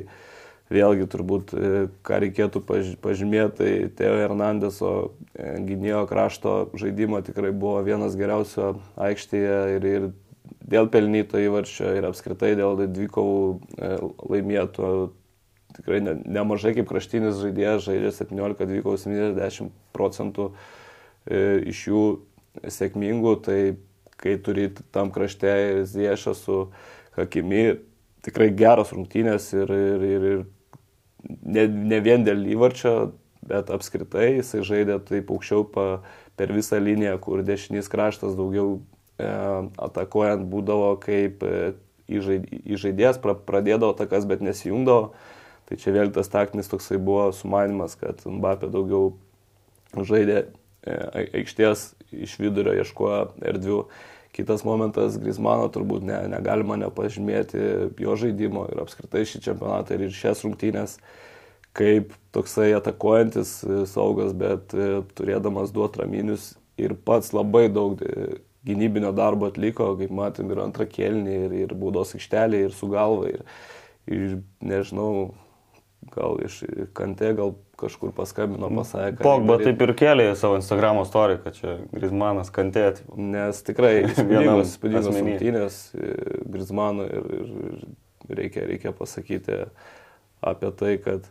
vėlgi 0.72 1.08
turbūt, 1.12 1.54
e, 1.54 1.86
ką 2.06 2.20
reikėtų 2.24 2.64
pažymėti, 3.04 3.56
tai 3.60 3.72
Teo 4.00 4.18
Hernandeso 4.22 4.94
gynėjo 5.36 6.04
krašto 6.10 6.54
žaidimo 6.80 7.20
tikrai 7.26 7.52
buvo 7.52 7.82
vienas 7.86 8.16
geriausio 8.18 8.76
aikštėje 8.96 9.58
ir, 9.76 9.90
ir 9.90 10.08
dėl 10.64 10.88
pelnyto 10.92 11.40
įvarčio 11.40 11.92
ir 11.98 12.08
apskritai 12.08 12.54
dėl 12.56 12.86
dvikovų 12.86 13.44
laimėtų 14.30 14.94
tikrai 15.78 16.00
ne, 16.04 16.16
nemažai 16.38 16.74
kaip 16.76 16.88
kraštinis 16.90 17.40
žaidėjas 17.42 17.86
žaidžia 17.88 18.12
17 18.20 18.68
dvikovų 18.70 19.00
70 19.02 19.72
procentų 19.96 20.50
e, 20.52 21.40
iš 21.72 21.86
jų 21.90 22.04
sėkmingų, 22.70 23.34
tai 23.44 23.58
kai 24.20 24.36
turi 24.42 24.70
tam 24.94 25.10
krašte 25.14 25.84
Ziešą 25.90 26.34
su 26.38 26.58
Hakimi, 27.18 27.78
tikrai 28.24 28.48
geros 28.56 28.94
rungtynės 28.94 29.50
ir, 29.54 29.70
ir, 29.70 30.04
ir, 30.08 30.26
ir 30.30 30.44
ne, 31.42 31.66
ne 31.68 32.00
vien 32.04 32.24
dėl 32.26 32.42
įvarčio, 32.54 32.94
bet 33.44 33.70
apskritai 33.74 34.38
jisai 34.38 34.64
žaidė 34.64 34.98
taip 35.04 35.30
aukščiau 35.34 35.66
pa, 35.74 35.86
per 36.38 36.52
visą 36.54 36.80
liniją, 36.80 37.18
kur 37.22 37.44
dešinys 37.44 37.90
kraštas 37.92 38.36
daugiau 38.38 38.78
e, 39.18 39.28
atakuojant 39.88 40.46
būdavo 40.50 40.94
kaip 41.02 41.44
e, 41.44 41.74
įžaidėjas, 42.08 43.20
pra, 43.22 43.36
pradėdavo 43.36 43.94
atakas, 43.94 44.26
bet 44.28 44.44
nesijungdavo. 44.44 45.12
Tai 45.68 45.78
čia 45.80 45.94
vėl 45.94 46.10
tas 46.12 46.28
taktinis 46.28 46.68
toksai 46.68 46.98
buvo 47.00 47.30
sumanimas, 47.32 47.96
kad 47.96 48.20
Mbappé 48.28 48.68
daugiau 48.72 49.14
žaidė 49.96 50.40
e, 50.42 50.96
aikštės 51.40 51.86
iš 52.12 52.36
vidurio, 52.42 52.74
ieškojo 52.76 53.22
erdvių. 53.52 53.78
Kitas 54.34 54.64
momentas, 54.66 55.16
Grismano 55.22 55.68
turbūt 55.72 56.02
ne, 56.04 56.18
negalima 56.32 56.76
nepažymėti 56.80 57.60
jo 58.02 58.16
žaidimo 58.18 58.66
ir 58.72 58.82
apskritai 58.82 59.22
šį 59.30 59.44
čempionatą 59.46 59.96
ir 59.96 60.10
šias 60.12 60.42
rungtynės 60.44 60.98
kaip 61.74 62.12
toksai 62.34 62.72
atakuojantis 62.76 63.56
e, 63.64 63.84
saugas, 63.90 64.34
bet 64.36 64.74
e, 64.76 64.90
turėdamas 65.16 65.72
du 65.74 65.86
atraminius 65.86 66.52
ir 66.78 66.96
pats 67.06 67.32
labai 67.34 67.68
daug 67.70 68.02
gynybinio 68.64 69.12
darbo 69.14 69.48
atliko, 69.50 69.92
kaip 69.98 70.12
matėm, 70.14 70.50
ir 70.52 70.60
antrą 70.64 70.86
kelnį, 70.90 71.38
ir, 71.46 71.56
ir 71.64 71.74
baudos 71.78 72.14
aikštelį, 72.16 72.64
ir 72.66 72.76
su 72.76 72.88
galva, 72.92 73.30
ir, 73.34 73.42
ir 74.08 74.38
nežinau, 74.64 75.34
gal 76.12 76.38
iš 76.44 76.60
kante, 76.96 77.32
gal 77.38 77.54
kažkur 77.80 78.12
paskambino, 78.14 78.68
pasakė. 78.74 79.16
kad 79.18 79.24
Pogba 79.26 79.56
taip 79.62 79.82
ir 79.82 79.92
kėlė 79.98 80.28
savo 80.38 80.58
Instagram 80.60 81.00
istoriją, 81.02 81.40
kad 81.44 81.58
čia 81.58 81.76
Grismanas 81.92 82.52
kantėti. 82.54 83.06
Nes 83.16 83.62
tikrai 83.66 83.94
įspūdingos 84.12 84.76
asmeny. 84.76 85.34
rungtynės 85.34 85.80
e, 85.96 86.12
Grizmano 86.54 87.08
ir, 87.08 87.30
ir, 87.40 87.50
ir 88.28 88.38
reikia, 88.42 88.66
reikia 88.70 88.94
pasakyti 88.96 89.64
apie 90.44 90.70
tai, 90.78 90.94
kad 91.02 91.28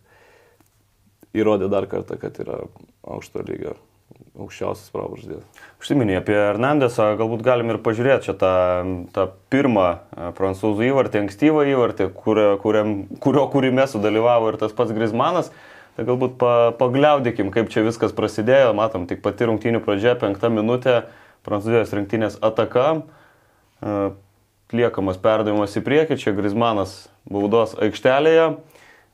įrodė 1.34 1.70
dar 1.72 1.88
kartą, 1.90 2.18
kad 2.22 2.38
yra 2.44 2.64
aukšto 3.04 3.44
lygio, 3.48 3.78
aukščiausias 4.34 4.90
pravardės. 4.94 5.44
Užsiminė 5.82 6.18
apie 6.20 6.36
Hernandesą, 6.36 7.12
galbūt 7.20 7.44
galim 7.46 7.70
ir 7.70 7.80
pažiūrėti 7.86 8.30
čia 8.30 8.36
tą, 8.40 8.54
tą 9.14 9.28
pirmą 9.54 9.86
e, 9.94 10.32
prancūzų 10.38 10.88
įvartį, 10.90 11.22
ankstyvą 11.26 11.68
įvartį, 11.70 12.10
kurio, 12.18 12.48
kuriam, 12.64 12.96
kurio 13.24 13.46
kūrime 13.54 13.86
sudalyvavo 13.90 14.50
ir 14.52 14.60
tas 14.62 14.74
pats 14.76 14.96
Grismanas. 14.96 15.52
Tai 15.94 16.08
galbūt 16.08 16.40
pa, 16.42 16.54
pagliaudykim, 16.80 17.52
kaip 17.54 17.70
čia 17.70 17.86
viskas 17.86 18.16
prasidėjo. 18.18 18.74
Matom, 18.78 19.06
tik 19.10 19.22
pati 19.22 19.46
rungtynių 19.46 19.84
pradžia, 19.86 20.16
penkta 20.18 20.50
minutė, 20.50 21.04
prancūzijos 21.46 21.94
rinktinės 21.94 22.40
ataka. 22.42 22.88
E, 22.98 23.98
Liekamas 24.74 25.20
perdavimas 25.22 25.76
į 25.78 25.84
priekį, 25.86 26.18
čia 26.18 26.32
Grismanas 26.34 27.04
baudos 27.30 27.76
aikštelėje. 27.78 28.56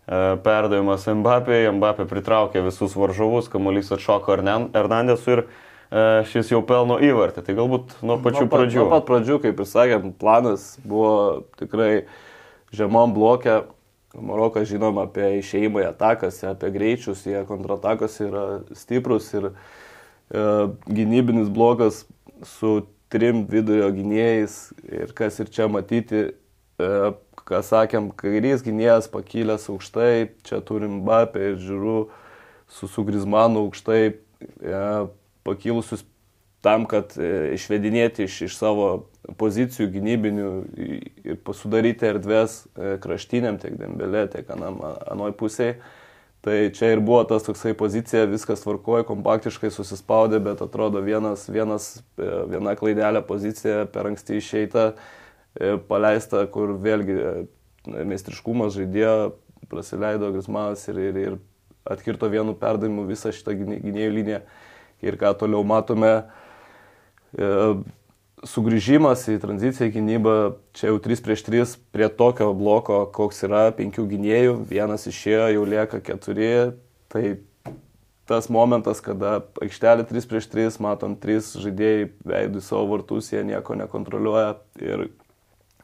E, 0.09 0.37
Perdavimas 0.43 1.05
Mbappé, 1.05 1.61
Mbappé 1.77 2.07
pritraukė 2.09 2.63
visus 2.65 2.95
varžovus, 2.97 3.49
kamuolys 3.53 3.91
atšoko 3.93 4.33
Hernan- 4.33 4.69
Hernandesui 4.73 5.35
ir 5.35 5.43
e, 5.45 6.05
šis 6.31 6.49
jau 6.49 6.63
pelno 6.65 6.97
įvartį. 6.97 7.43
Tai 7.45 7.57
galbūt 7.59 7.99
nuo 8.01 8.17
pačių 8.23 8.47
nuo 8.47 8.49
pat, 8.49 8.55
pradžių. 8.55 8.79
Nuo 8.81 8.93
pat 8.95 9.05
pradžių, 9.05 9.37
kaip 9.45 9.61
ir 9.61 9.69
sakėm, 9.69 10.07
planas 10.17 10.71
buvo 10.81 11.11
tikrai 11.61 11.91
žemam 12.73 13.13
blokė. 13.13 13.61
Marokas 14.17 14.65
žinom 14.65 14.97
apie 15.03 15.35
išeimą 15.37 15.83
į 15.83 15.91
atakas, 15.91 16.39
apie 16.49 16.71
greičius, 16.73 17.27
jie 17.29 17.43
kontratakas 17.45 18.15
yra 18.25 18.45
stiprus 18.73 19.27
ir 19.37 19.51
e, 19.51 19.53
gynybinis 20.89 21.51
blokas 21.53 22.07
su 22.57 22.79
trim 23.13 23.43
vidurio 23.49 23.91
gynėjais 23.93 24.57
ir 24.89 25.13
kas 25.13 25.37
ir 25.43 25.53
čia 25.53 25.69
matyti, 25.69 26.23
e, 26.81 26.89
ką 27.49 27.61
sakėm, 27.65 28.11
kairys 28.17 28.63
gynėjas 28.65 29.09
pakilęs 29.11 29.67
aukštai, 29.71 30.29
čia 30.45 30.61
turim 30.65 31.01
Bapę 31.07 31.51
ir 31.51 31.59
Žiūrų 31.61 31.97
su, 32.69 32.87
su 32.87 33.05
Grizmanu 33.07 33.65
aukštai 33.65 34.01
e, 34.09 34.81
pakilusius 35.47 36.05
tam, 36.65 36.85
kad 36.89 37.15
e, 37.17 37.55
išvedinėti 37.55 38.27
iš, 38.27 38.41
iš 38.49 38.57
savo 38.59 38.89
pozicijų 39.39 39.89
gynybinių 39.93 40.51
ir 40.77 41.39
sudaryti 41.57 42.09
erdvės 42.09 42.61
e, 42.73 42.97
kraštiniam, 43.01 43.57
tiek 43.61 43.77
dembelė, 43.79 44.27
tiek 44.33 44.49
anam, 44.53 44.81
anoj 45.09 45.33
pusėje. 45.39 45.79
Tai 46.45 46.55
čia 46.71 46.93
ir 46.93 47.01
buvo 47.03 47.25
tas 47.27 47.43
toksai 47.43 47.73
pozicija, 47.75 48.23
viskas 48.31 48.61
tvarkoja, 48.63 49.03
kompaktiškai 49.09 49.73
susispaudė, 49.75 50.37
bet 50.39 50.61
atrodo 50.63 51.01
vienas, 51.03 51.49
vienas, 51.51 51.97
viena 52.15 52.77
klaidelė 52.79 53.19
pozicija 53.27 53.81
per 53.91 54.07
anksti 54.07 54.37
išeita, 54.39 54.85
e, 54.93 55.18
paleista, 55.89 56.45
kur 56.51 56.73
vėlgi 56.79 57.15
e, 57.19 57.35
meistriškumas 58.07 58.75
žaidėjo, 58.77 59.35
praleido 59.69 60.31
Grismanas 60.33 60.85
ir, 60.89 60.99
ir, 61.09 61.19
ir 61.19 61.37
atkirto 61.89 62.29
vienu 62.31 62.55
perdavimu 62.57 63.05
visą 63.09 63.33
šitą 63.35 63.55
gynėjų 63.59 64.11
liniją. 64.15 64.41
Ir 65.05 65.15
ką 65.19 65.31
toliau 65.39 65.63
matome, 65.67 66.11
e, 67.37 67.49
sugrįžimas 68.47 69.25
į 69.31 69.37
tranziciją 69.43 69.91
gynybą, 69.95 70.35
čia 70.75 70.91
jau 70.91 70.99
3 71.03 71.23
prieš 71.23 71.43
3 71.47 71.75
prie 71.93 72.09
tokio 72.11 72.51
bloko, 72.55 73.03
koks 73.15 73.43
yra, 73.47 73.67
penkių 73.75 74.07
gynėjų, 74.13 74.55
vienas 74.69 75.07
išėjo, 75.11 75.47
jau 75.55 75.67
lieka 75.67 76.01
keturi, 76.03 76.51
tai 77.11 77.39
tas 78.29 78.47
momentas, 78.53 79.01
kada 79.03 79.39
aikštelė 79.63 80.05
3 80.07 80.27
prieš 80.29 80.49
3, 80.51 80.79
matom 80.83 81.15
3 81.19 81.63
žaidėjai 81.63 82.11
veidų 82.29 82.63
savo 82.63 82.85
vartus, 82.93 83.31
jie 83.33 83.41
nieko 83.47 83.75
nekontroliuoja 83.79 84.53
ir 84.83 85.09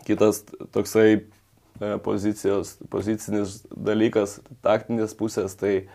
kitas 0.05 0.43
toksai 0.75 1.09
e, 1.15 1.93
pozicijos, 2.03 2.75
pozicinis 2.91 3.61
dalykas, 3.71 4.39
taktinės 4.65 5.15
pusės, 5.17 5.55
tai 5.59 5.73
e, 5.75 5.85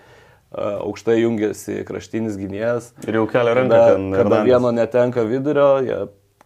aukštai 0.54 1.21
jungiasi 1.21 1.83
kraštinis 1.88 2.38
gynėjas, 2.40 2.92
Ir 3.07 3.21
jau 3.21 3.26
kelia 3.30 3.57
ranką 3.59 3.76
kada, 3.76 3.92
ten. 3.95 4.09
kada 4.14 4.23
Hernandez. 4.25 4.49
vieno 4.50 4.73
netenka 4.76 5.26
vidurio, 5.28 5.71
jie 5.85 6.00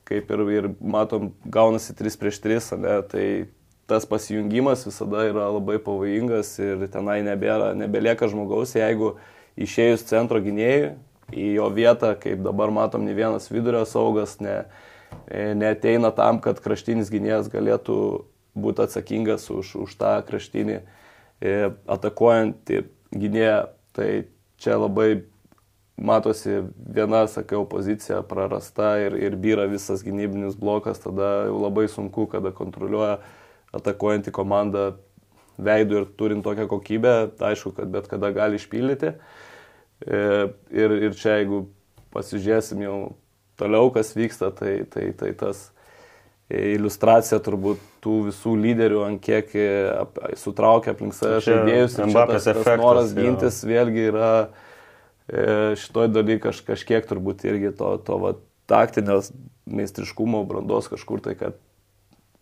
kaip 0.04 0.30
ir, 0.30 0.42
ir 0.52 0.70
matom, 0.80 1.32
gaunasi 1.48 1.96
3 1.96 2.18
prieš 2.20 2.40
3, 2.44 2.72
ne, 2.82 2.96
tai 3.08 3.26
tas 3.88 4.06
pasijungimas 4.08 4.84
visada 4.86 5.26
yra 5.28 5.48
labai 5.52 5.78
pavojingas 5.82 6.54
ir 6.62 6.86
tenai 6.92 7.20
nebėra, 7.24 7.72
nebelieka 7.76 8.28
žmogaus, 8.32 8.76
jeigu 8.76 9.14
išėjus 9.60 10.06
centro 10.08 10.40
gynėjui 10.44 10.94
į 11.34 11.50
jo 11.58 11.68
vietą, 11.72 12.12
kaip 12.20 12.42
dabar 12.44 12.72
matom, 12.74 13.04
ne 13.04 13.14
vienas 13.16 13.48
vidurio 13.52 13.84
saugas 13.88 14.38
ne, 14.44 14.64
e, 14.64 14.93
neteina 15.58 16.10
tam, 16.14 16.40
kad 16.44 16.60
kraštinis 16.62 17.10
gynėjas 17.12 17.50
galėtų 17.52 17.98
būti 18.54 18.84
atsakingas 18.84 19.48
už, 19.50 19.74
už 19.84 19.94
tą 19.98 20.16
kraštinį 20.26 20.80
e, 20.80 21.54
atakuojantį 21.90 22.82
gynėją. 23.14 23.60
Tai 23.94 24.08
čia 24.62 24.76
labai 24.78 25.24
matosi 25.94 26.64
viena, 26.74 27.24
sakiau, 27.30 27.62
pozicija 27.70 28.22
prarasta 28.26 28.96
ir, 29.04 29.14
ir 29.14 29.38
byra 29.38 29.68
visas 29.70 30.02
gynybinis 30.02 30.58
blokas, 30.58 30.98
tada 31.02 31.46
jau 31.48 31.60
labai 31.62 31.86
sunku, 31.90 32.26
kada 32.30 32.50
kontroliuoja 32.54 33.20
atakuojantį 33.74 34.34
komandą 34.34 34.88
veidų 35.58 36.00
ir 36.00 36.10
turint 36.18 36.42
tokią 36.46 36.66
kokybę, 36.70 37.14
tai 37.38 37.54
aišku, 37.54 37.74
kad 37.76 37.90
bet 37.94 38.10
kada 38.10 38.32
gali 38.34 38.58
išpildyti. 38.58 39.14
E, 39.14 39.18
Ir, 40.04 40.90
ir 41.06 41.14
čia, 41.16 41.38
jeigu 41.40 41.68
pasižiūrėsim 42.14 42.82
jau 42.84 42.96
toliau, 43.60 43.90
kas 43.94 44.12
vyksta, 44.16 44.50
tai, 44.54 44.82
tai, 44.90 45.10
tai 45.18 45.32
tas 45.38 45.68
iliustracija 46.52 47.40
turbūt 47.42 47.80
tų 48.04 48.18
visų 48.28 48.54
lyderių, 48.60 49.00
ant 49.06 49.22
kiek 49.24 49.54
e, 49.56 49.68
ap- 49.96 50.20
sutraukia 50.38 50.92
aplink 50.92 51.16
save 51.16 51.40
žaidėjus. 51.44 51.96
Mbappės 52.10 52.44
tas, 52.44 52.48
tas 52.50 52.50
efektas, 52.52 52.82
noras 52.82 53.14
gintis 53.16 53.60
vėlgi 53.64 54.08
yra 54.10 54.32
e, 54.44 55.46
šitoj 55.80 56.10
daly 56.12 56.36
kaž, 56.42 56.60
kažkiek 56.66 57.08
turbūt 57.08 57.46
irgi 57.48 57.72
to, 57.78 57.94
to 58.04 58.18
va, 58.20 58.34
taktinio 58.70 59.22
meistriškumo, 59.64 60.44
brandos 60.48 60.90
kažkur 60.92 61.24
tai, 61.24 61.36
kad 61.40 61.56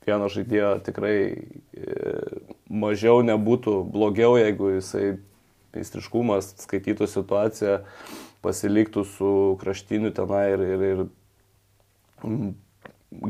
vieno 0.06 0.26
žaidėjo 0.32 0.72
tikrai 0.86 1.16
e, 1.30 2.16
mažiau 2.66 3.22
nebūtų 3.26 3.78
blogiau, 3.94 4.34
jeigu 4.40 4.74
jisai 4.76 5.12
meistriškumas 5.72 6.52
skaitytų 6.66 7.06
situaciją, 7.08 7.78
pasiliktų 8.42 9.04
su 9.06 9.32
kraštiniu 9.60 10.12
tenai 10.14 10.44
ir, 10.54 10.64
ir, 10.74 10.84
ir 10.88 11.04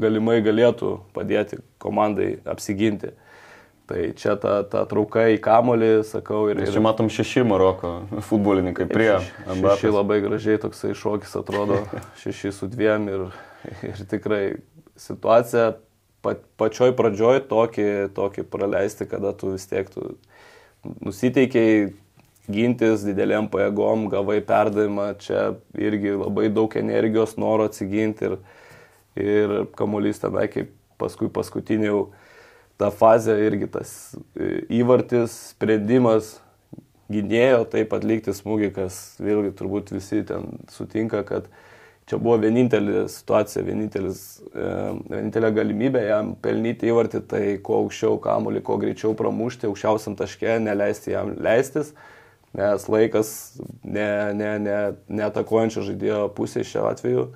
galimai 0.02 0.40
galėtų 0.44 0.94
padėti 1.16 1.60
komandai 1.82 2.36
apsiginti. 2.48 3.12
Tai 3.90 4.02
čia 4.16 4.36
ta, 4.40 4.60
ta 4.64 4.84
trauka 4.88 5.26
į 5.34 5.40
kamolį, 5.42 5.90
sakau, 6.06 6.44
ir, 6.48 6.60
ir 6.62 6.70
Čia 6.72 6.80
matom 6.84 7.10
šeši 7.12 7.42
Maroko 7.44 7.90
futbolininkai 8.28 8.86
prie 8.88 9.10
Šeši 9.18 9.56
Mbappės. 9.58 9.92
labai 9.92 10.20
gražiai 10.22 10.60
toksai 10.62 10.92
šokis 10.96 11.34
atrodo, 11.40 11.82
šeši 12.22 12.54
su 12.54 12.70
dviem 12.72 13.08
ir, 13.10 13.24
ir 13.90 14.04
tikrai 14.08 14.44
situacija 14.96 15.72
pa, 16.22 16.36
pačioj 16.62 16.94
pradžioj 16.96 17.42
tokį, 17.50 17.88
tokį 18.16 18.46
praleisti, 18.54 19.08
kada 19.10 19.34
tu 19.36 19.56
vis 19.56 19.66
tiek 19.68 19.90
tu 19.92 20.14
nusiteikiai 21.02 21.90
gintis 22.52 23.06
dideliam 23.06 23.48
pajėgom, 23.52 24.06
gavai 24.12 24.40
perdavimą, 24.46 25.12
čia 25.22 25.52
irgi 25.78 26.16
labai 26.18 26.48
daug 26.52 26.76
energijos, 26.78 27.38
noro 27.40 27.66
atsiginti 27.70 28.28
ir, 28.28 28.38
ir 29.18 29.56
kamuolys 29.78 30.22
tenai 30.22 30.48
kaip 30.52 30.72
paskui 31.02 31.30
paskutinį 31.32 31.88
jau 31.88 32.02
ta 32.80 32.90
fazė 32.94 33.36
irgi 33.46 33.68
tas 33.70 33.90
e, 34.36 34.62
įvartis, 34.80 35.34
sprendimas 35.52 36.36
gynėjo 37.12 37.66
taip 37.72 37.92
atlikti 37.96 38.34
smūgį, 38.34 38.72
kas 38.76 39.02
vėlgi 39.22 39.52
turbūt 39.58 39.92
visi 39.94 40.22
ten 40.28 40.48
sutinka, 40.72 41.22
kad 41.28 41.48
čia 42.10 42.18
buvo 42.18 42.38
vienintelė 42.42 43.04
situacija, 43.12 43.64
vienintelis, 43.66 44.22
e, 44.50 44.70
vienintelė 45.12 45.52
galimybė 45.58 46.06
jam 46.08 46.32
pelnyti 46.42 46.90
įvartį, 46.90 47.22
tai 47.30 47.42
kuo 47.64 47.82
aukščiau 47.84 48.18
kamuolį, 48.22 48.64
kuo 48.66 48.78
greičiau 48.82 49.14
pramušti, 49.18 49.68
aukščiausiam 49.70 50.16
taške, 50.18 50.56
neleisti 50.64 51.14
jam 51.14 51.34
leistis, 51.42 51.92
nes 52.52 52.88
laikas 52.88 53.32
ne, 53.82 54.34
ne, 54.36 54.50
ne, 54.60 54.76
neatakuojančio 55.08 55.86
žaidėjo 55.86 56.26
pusė 56.36 56.64
šiuo 56.68 56.84
atveju, 56.90 57.26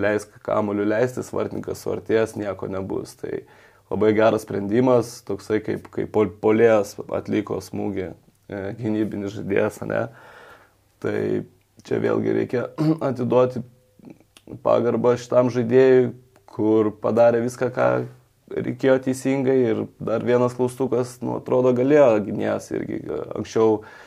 leisk 0.00 0.38
kamuoliu 0.46 0.86
leistis, 0.86 1.32
vartininkas 1.34 1.82
suartės, 1.82 2.36
nieko 2.38 2.68
nebus. 2.70 3.16
Tai 3.20 3.42
labai 3.90 4.14
geras 4.16 4.46
sprendimas, 4.46 5.18
toksai 5.26 5.60
kaip, 5.64 5.90
kaip 5.94 6.12
pol- 6.14 6.32
polėjas 6.40 6.94
atliko 7.12 7.58
smūgį 7.62 8.06
e, 8.06 8.14
gynybinis 8.78 9.34
žaidėjas, 9.36 9.82
ne? 9.90 10.06
Tai 11.04 11.18
čia 11.84 12.00
vėlgi 12.00 12.38
reikia 12.38 12.68
atiduoti 13.10 13.64
pagarbą 14.64 15.16
šitam 15.20 15.50
žaidėjui, 15.52 16.12
kur 16.54 16.94
padarė 17.02 17.42
viską, 17.42 17.72
ką 17.74 17.90
reikėjo 18.54 19.00
teisingai 19.02 19.56
ir 19.72 19.86
dar 19.98 20.22
vienas 20.22 20.54
klaustukas, 20.54 21.16
nu, 21.24 21.40
atrodo, 21.40 21.72
galėjo 21.74 22.20
gynėjas 22.28 22.70
irgi 22.76 23.00
anksčiau 23.34 23.80
e, 23.80 24.02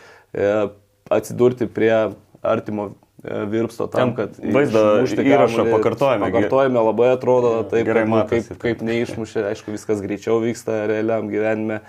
atsidurti 1.10 1.68
prie 1.72 1.94
artimo 2.42 2.90
e, 3.24 3.46
virpsto 3.52 3.88
tam, 3.92 4.14
kad 4.18 4.36
vaizdo 4.54 4.84
įrašą 5.04 5.68
pakartojame. 5.72 6.28
Pakartojame 6.28 6.84
labai 6.90 7.14
atrodo 7.16 7.54
taip, 7.72 7.88
gerai 7.88 8.06
matosi. 8.10 8.54
Kaip, 8.54 8.62
kaip 8.64 8.84
neišmušė, 8.88 9.48
aišku, 9.54 9.74
viskas 9.76 10.04
greičiau 10.04 10.42
vyksta 10.44 10.84
realiam 10.92 11.32
gyvenime, 11.32 11.82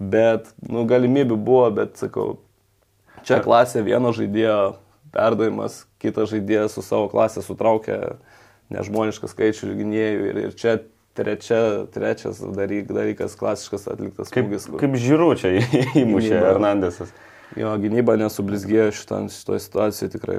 bet, 0.00 0.52
nu, 0.68 0.86
galimybių 0.88 1.40
buvo, 1.40 1.66
bet, 1.80 1.98
sakau, 2.00 2.38
čia 3.26 3.40
klasė 3.44 3.84
vieno 3.86 4.14
žaidėjo 4.16 4.60
perdavimas, 5.14 5.84
kitas 6.00 6.30
žaidėjas 6.30 6.78
su 6.78 6.84
savo 6.86 7.10
klasė 7.10 7.42
sutraukia 7.44 8.16
nežmonišką 8.70 9.28
skaičių 9.30 9.74
gynėjų 9.74 10.26
ir, 10.30 10.40
ir 10.46 10.56
čia 10.58 10.76
trečia, 11.18 11.86
trečias 11.92 12.38
dalyk, 12.40 12.90
dalykas 12.94 13.34
klasiškas 13.38 13.88
atliktas 13.90 14.30
smūgis. 14.30 14.68
Kaip, 14.70 14.78
kaip 14.84 14.96
žiūrų 15.02 15.30
čia 15.40 15.52
įmušė 16.04 16.38
Hernandesas. 16.38 17.10
Jo, 17.58 17.72
gynyba 17.82 18.14
nesublizgėjo 18.20 18.90
šitoje 18.94 19.62
situacijoje 19.64 20.12
tikrai. 20.12 20.38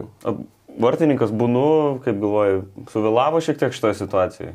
Vartininkas 0.82 1.34
būnu, 1.36 1.66
kaip 2.06 2.22
galvoju, 2.22 2.62
suvėlavo 2.94 3.42
šiek 3.44 3.60
tiek 3.60 3.76
šitoje 3.76 3.98
situacijoje? 4.00 4.54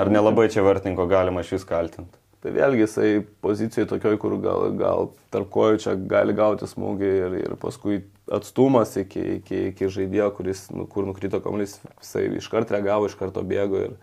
Ar 0.00 0.10
nelabai 0.10 0.48
čia 0.50 0.64
vartininko 0.66 1.06
galima 1.10 1.44
šis 1.46 1.66
kaltinti? 1.68 2.18
Tai 2.40 2.54
vėlgi 2.56 2.86
jisai 2.86 3.08
pozicijoje 3.44 3.88
tokioj, 3.90 4.16
kur 4.22 4.34
gal, 4.40 4.70
gal 4.80 5.10
tarp 5.30 5.50
kojų 5.52 5.80
čia 5.82 5.92
gali 6.08 6.32
gauti 6.34 6.66
smūgį 6.66 7.10
ir, 7.10 7.36
ir 7.42 7.56
paskui 7.60 8.00
atstumas 8.32 8.94
iki, 8.96 9.20
iki, 9.36 9.58
iki 9.74 9.90
žaidėjo, 9.92 10.30
kuris, 10.38 10.64
nu, 10.72 10.86
kur 10.88 11.04
nukrito 11.04 11.42
kamuolys, 11.44 11.76
jisai 12.00 12.24
iškart 12.40 12.72
reagavo, 12.72 13.10
iš 13.10 13.18
karto 13.20 13.44
bėgo 13.44 13.84
ir 13.90 13.98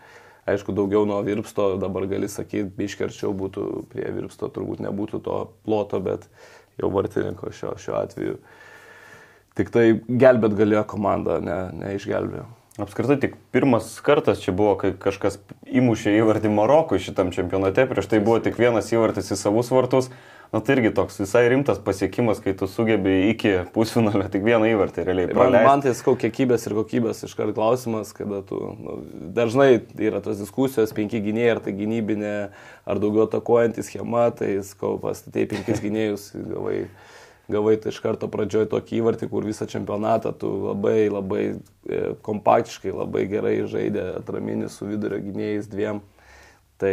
aišku, 0.48 0.72
daugiau 0.76 1.02
nuo 1.08 1.18
virpsto, 1.26 1.72
dabar 1.82 2.06
gali 2.08 2.30
sakyti, 2.30 2.70
biškerčiau 2.78 3.34
būtų 3.36 3.66
prie 3.90 4.06
virpsto, 4.14 4.48
turbūt 4.54 4.84
nebūtų 4.86 5.20
to 5.26 5.40
ploto, 5.66 6.00
bet 6.04 6.30
jau 6.80 6.90
vartininko 6.94 7.52
šio, 7.54 7.74
šiuo 7.80 7.98
atveju. 8.00 8.38
Tik 9.58 9.72
tai 9.74 9.84
gelbėt 10.06 10.54
galėjo 10.58 10.84
komanda, 10.92 11.40
ne, 11.42 11.58
neišgelbėjo. 11.80 12.46
Apskritai 12.78 13.16
tik 13.18 13.32
pirmas 13.50 13.90
kartas 14.06 14.38
čia 14.38 14.52
buvo, 14.54 14.76
kai 14.78 14.92
kažkas 14.94 15.40
įmušė 15.66 16.12
įvartį 16.20 16.52
Marokui 16.54 17.00
šitam 17.02 17.32
čempionate, 17.34 17.88
prieš 17.90 18.06
tai 18.12 18.20
buvo 18.22 18.38
tik 18.44 18.60
vienas 18.60 18.92
įvartis 18.94 19.32
į 19.34 19.38
savus 19.40 19.72
vartus. 19.74 20.12
Na 20.48 20.62
tai 20.64 20.78
irgi 20.78 20.94
toks 20.96 21.18
visai 21.20 21.42
rimtas 21.52 21.76
pasiekimas, 21.84 22.38
kai 22.40 22.54
tu 22.56 22.64
sugebi 22.70 23.28
iki 23.28 23.50
pusfinalio 23.74 24.30
tik 24.32 24.46
vieną 24.46 24.70
įvartį 24.70 25.04
realiai. 25.04 25.34
Man, 25.36 25.56
man 25.66 25.82
tai 25.84 25.92
skau 25.96 26.14
kiekybės 26.16 26.64
ir 26.64 26.74
kokybės 26.78 27.20
iškart 27.26 27.52
klausimas, 27.58 28.14
kada 28.16 28.40
tu 28.48 28.62
nu, 28.78 28.96
dažnai 29.36 29.82
yra 30.00 30.22
tos 30.24 30.40
diskusijos, 30.40 30.94
penki 30.96 31.20
gynėjai, 31.26 31.52
ar 31.52 31.60
tai 31.66 31.76
gynybinė, 31.76 32.32
ar 32.88 33.02
daugiau 33.02 33.26
atakuojantis 33.26 33.90
schema, 33.92 34.30
tai 34.32 34.54
skau 34.64 34.96
pastatėjai 35.02 35.52
penkis 35.52 35.84
gynėjus, 35.84 36.30
gavai 36.48 36.80
gavai 37.48 37.76
tai 37.80 37.92
iš 37.92 38.00
karto 38.04 38.28
pradžioj 38.32 38.68
tokį 38.72 38.98
įvartį, 39.02 39.28
kur 39.32 39.44
visą 39.48 39.68
čempionatą 39.68 40.34
tu 40.36 40.50
labai 40.66 41.08
labai 41.08 41.44
e, 41.52 42.00
kompaktiškai, 42.24 42.92
labai 42.92 43.24
gerai 43.28 43.54
žaidė 43.68 44.04
atraminis 44.18 44.76
su 44.76 44.88
vidurio 44.88 45.20
gynėjais 45.24 45.68
dviem. 45.72 46.02
Tai 46.78 46.92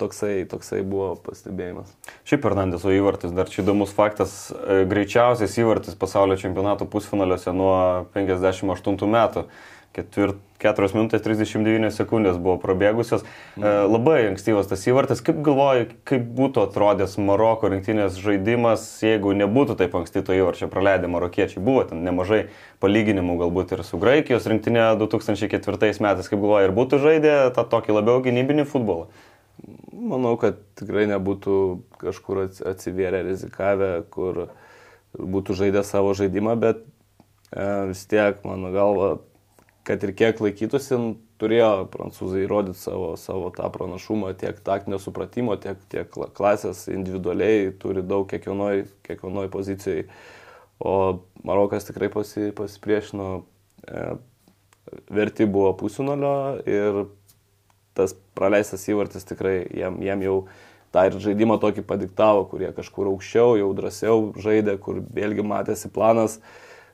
toksai, 0.00 0.44
toksai 0.50 0.82
buvo 0.86 1.14
pastebėjimas. 1.24 1.92
Šiaip 2.28 2.46
Fernandeso 2.46 2.92
įvartis, 2.94 3.34
dar 3.36 3.50
čia 3.50 3.62
įdomus 3.62 3.94
faktas, 3.94 4.50
e, 4.50 4.82
greičiausias 4.90 5.54
įvartis 5.60 5.98
pasaulio 5.98 6.38
čempionato 6.40 6.88
pusfinaliuose 6.90 7.54
nuo 7.54 7.76
58 8.16 9.08
metų 9.14 9.46
ketvirt, 9.94 10.40
4 10.64 10.94
minutės 10.96 11.20
39 11.22 11.92
sekundės 11.92 12.38
buvo 12.40 12.56
prabėgusios. 12.62 13.22
E, 13.22 13.72
labai 13.84 14.30
ankstyvas 14.30 14.70
tas 14.70 14.82
įvartis. 14.88 15.20
Kaip 15.24 15.42
galvoji, 15.44 15.90
kaip 16.08 16.24
būtų 16.38 16.64
atrodęs 16.64 17.18
Maroko 17.20 17.68
rinktinės 17.70 18.16
žaidimas, 18.22 18.86
jeigu 19.04 19.34
nebūtų 19.36 19.76
taip 19.82 19.94
anksti 19.98 20.24
to 20.24 20.34
įvarčio 20.38 20.70
praleidę 20.72 21.10
marokiečiai? 21.12 21.62
Buvo 21.64 21.84
ten 21.90 22.00
nemažai 22.06 22.46
palyginimų 22.82 23.36
galbūt 23.44 23.76
ir 23.76 23.84
su 23.86 24.00
Graikijos 24.00 24.48
rinktinė 24.50 24.88
2004 25.04 26.00
metais, 26.00 26.32
kaip 26.32 26.40
galvoji, 26.40 26.70
ir 26.70 26.74
būtų 26.80 27.02
žaidę 27.04 27.36
tą 27.54 27.68
tokį 27.76 28.00
labiau 28.00 28.24
gynybinį 28.24 28.66
futbolą? 28.70 29.12
Manau, 29.94 30.34
kad 30.40 30.58
tikrai 30.78 31.04
nebūtų 31.06 31.56
kažkur 32.00 32.44
atsivėrę 32.48 33.20
rizikavę, 33.28 33.90
kur 34.10 34.48
būtų 35.14 35.54
žaidę 35.60 35.84
savo 35.86 36.14
žaidimą, 36.18 36.56
bet 36.58 36.80
e, 36.82 37.66
vis 37.92 38.02
tiek, 38.10 38.40
mano 38.46 38.72
galva, 38.74 39.10
kad 39.86 40.02
ir 40.02 40.14
kiek 40.18 40.40
laikytųsi, 40.42 40.98
turėjo 41.38 41.68
prancūzai 41.92 42.42
įrodyti 42.46 42.80
savo, 42.80 43.12
savo 43.20 43.52
tą 43.54 43.68
pranašumą 43.74 44.32
tiek 44.40 44.58
taktinio 44.66 44.98
supratimo, 45.02 45.54
tiek, 45.62 45.78
tiek 45.92 46.10
klasės 46.34 46.86
individualiai, 46.90 47.70
turi 47.78 48.02
daug 48.02 48.26
kiekvienoj, 48.30 48.86
kiekvienoj 49.06 49.50
pozicijai. 49.54 50.08
O 50.82 50.94
Marokas 51.46 51.86
tikrai 51.86 52.10
pasi, 52.10 52.50
pasipriešino, 52.56 53.28
e, 53.86 54.06
verti 55.14 55.46
buvo 55.46 55.70
pusinolio 55.78 56.36
ir 56.66 57.04
tas 57.94 58.16
praleistas 58.38 58.86
įvartis 58.90 59.26
tikrai 59.28 59.62
jam, 59.76 59.98
jam 60.02 60.22
jau 60.24 60.36
tą 60.94 61.06
ir 61.08 61.16
žaidimą 61.22 61.58
tokį 61.62 61.84
padiktavo, 61.88 62.44
kurie 62.50 62.70
kažkur 62.74 63.10
aukščiau, 63.10 63.56
jau 63.58 63.72
drąsiau 63.76 64.28
žaidė, 64.40 64.76
kur 64.82 65.00
vėlgi 65.14 65.46
matėsi 65.46 65.90
planas. 65.92 66.38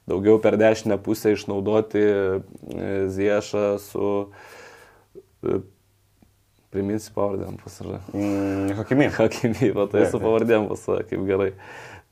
Daugiau 0.09 0.41
per 0.43 0.57
dešinę 0.59 0.97
pusę 1.05 1.35
išnaudoti 1.37 2.01
e, 2.01 2.95
Ziešą 3.13 3.67
su... 3.85 4.09
E, 5.45 5.61
priminsi 6.71 7.11
pavardėm 7.15 7.59
pasarą. 7.61 7.99
Mm, 8.15 8.71
Hakimi. 8.79 9.09
Hakimi, 9.17 9.73
va 9.75 9.89
tai 9.91 10.07
su 10.11 10.21
pavardėm 10.23 10.69
pasarą, 10.71 11.03
kaip 11.11 11.27
gerai. 11.27 11.51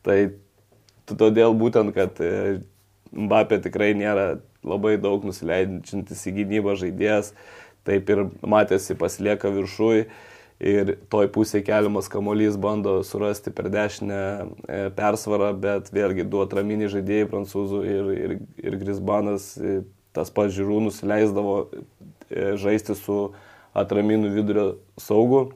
Tai 0.06 0.18
todėl 1.08 1.54
būtent, 1.58 1.94
kad 1.96 2.18
e, 2.22 2.58
Mbappé 3.08 3.56
tikrai 3.64 3.94
nėra 3.96 4.26
labai 4.66 4.98
daug 5.00 5.22
nusileidžiantis 5.24 6.26
į 6.28 6.34
gynybą 6.42 6.74
žaidėjas, 6.76 7.30
taip 7.88 8.10
ir 8.12 8.26
matėsi 8.44 8.96
pasilieka 8.98 9.50
viršui 9.54 10.06
ir 10.58 10.96
toj 11.12 11.28
pusėje 11.34 11.64
keliamas 11.68 12.10
kamolys 12.10 12.58
bando 12.60 12.98
surasti 13.06 13.52
per 13.54 13.70
dešinę 13.72 14.18
e, 14.18 14.80
persvarą, 14.96 15.52
bet 15.62 15.92
vėlgi 15.94 16.26
du 16.26 16.42
atraminiai 16.42 16.90
žaidėjai 16.92 17.28
prancūzų 17.30 17.84
ir, 17.86 18.10
ir, 18.16 18.34
ir 18.64 18.78
Grisbanas 18.80 19.52
e, 19.58 19.80
tas 20.16 20.32
pats 20.34 20.56
žiūrų 20.56 20.80
nusileisdavo 20.88 21.56
e, 21.68 22.56
žaisti 22.58 22.98
su 22.98 23.20
atraminiu 23.78 24.32
vidurio 24.34 24.66
saugu, 24.98 25.52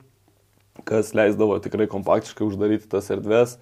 kas 0.87 1.11
leisdavo 1.17 1.59
tikrai 1.63 1.89
kompaktiškai 1.91 2.47
uždaryti 2.47 2.87
tas 2.89 3.11
erdves 3.13 3.57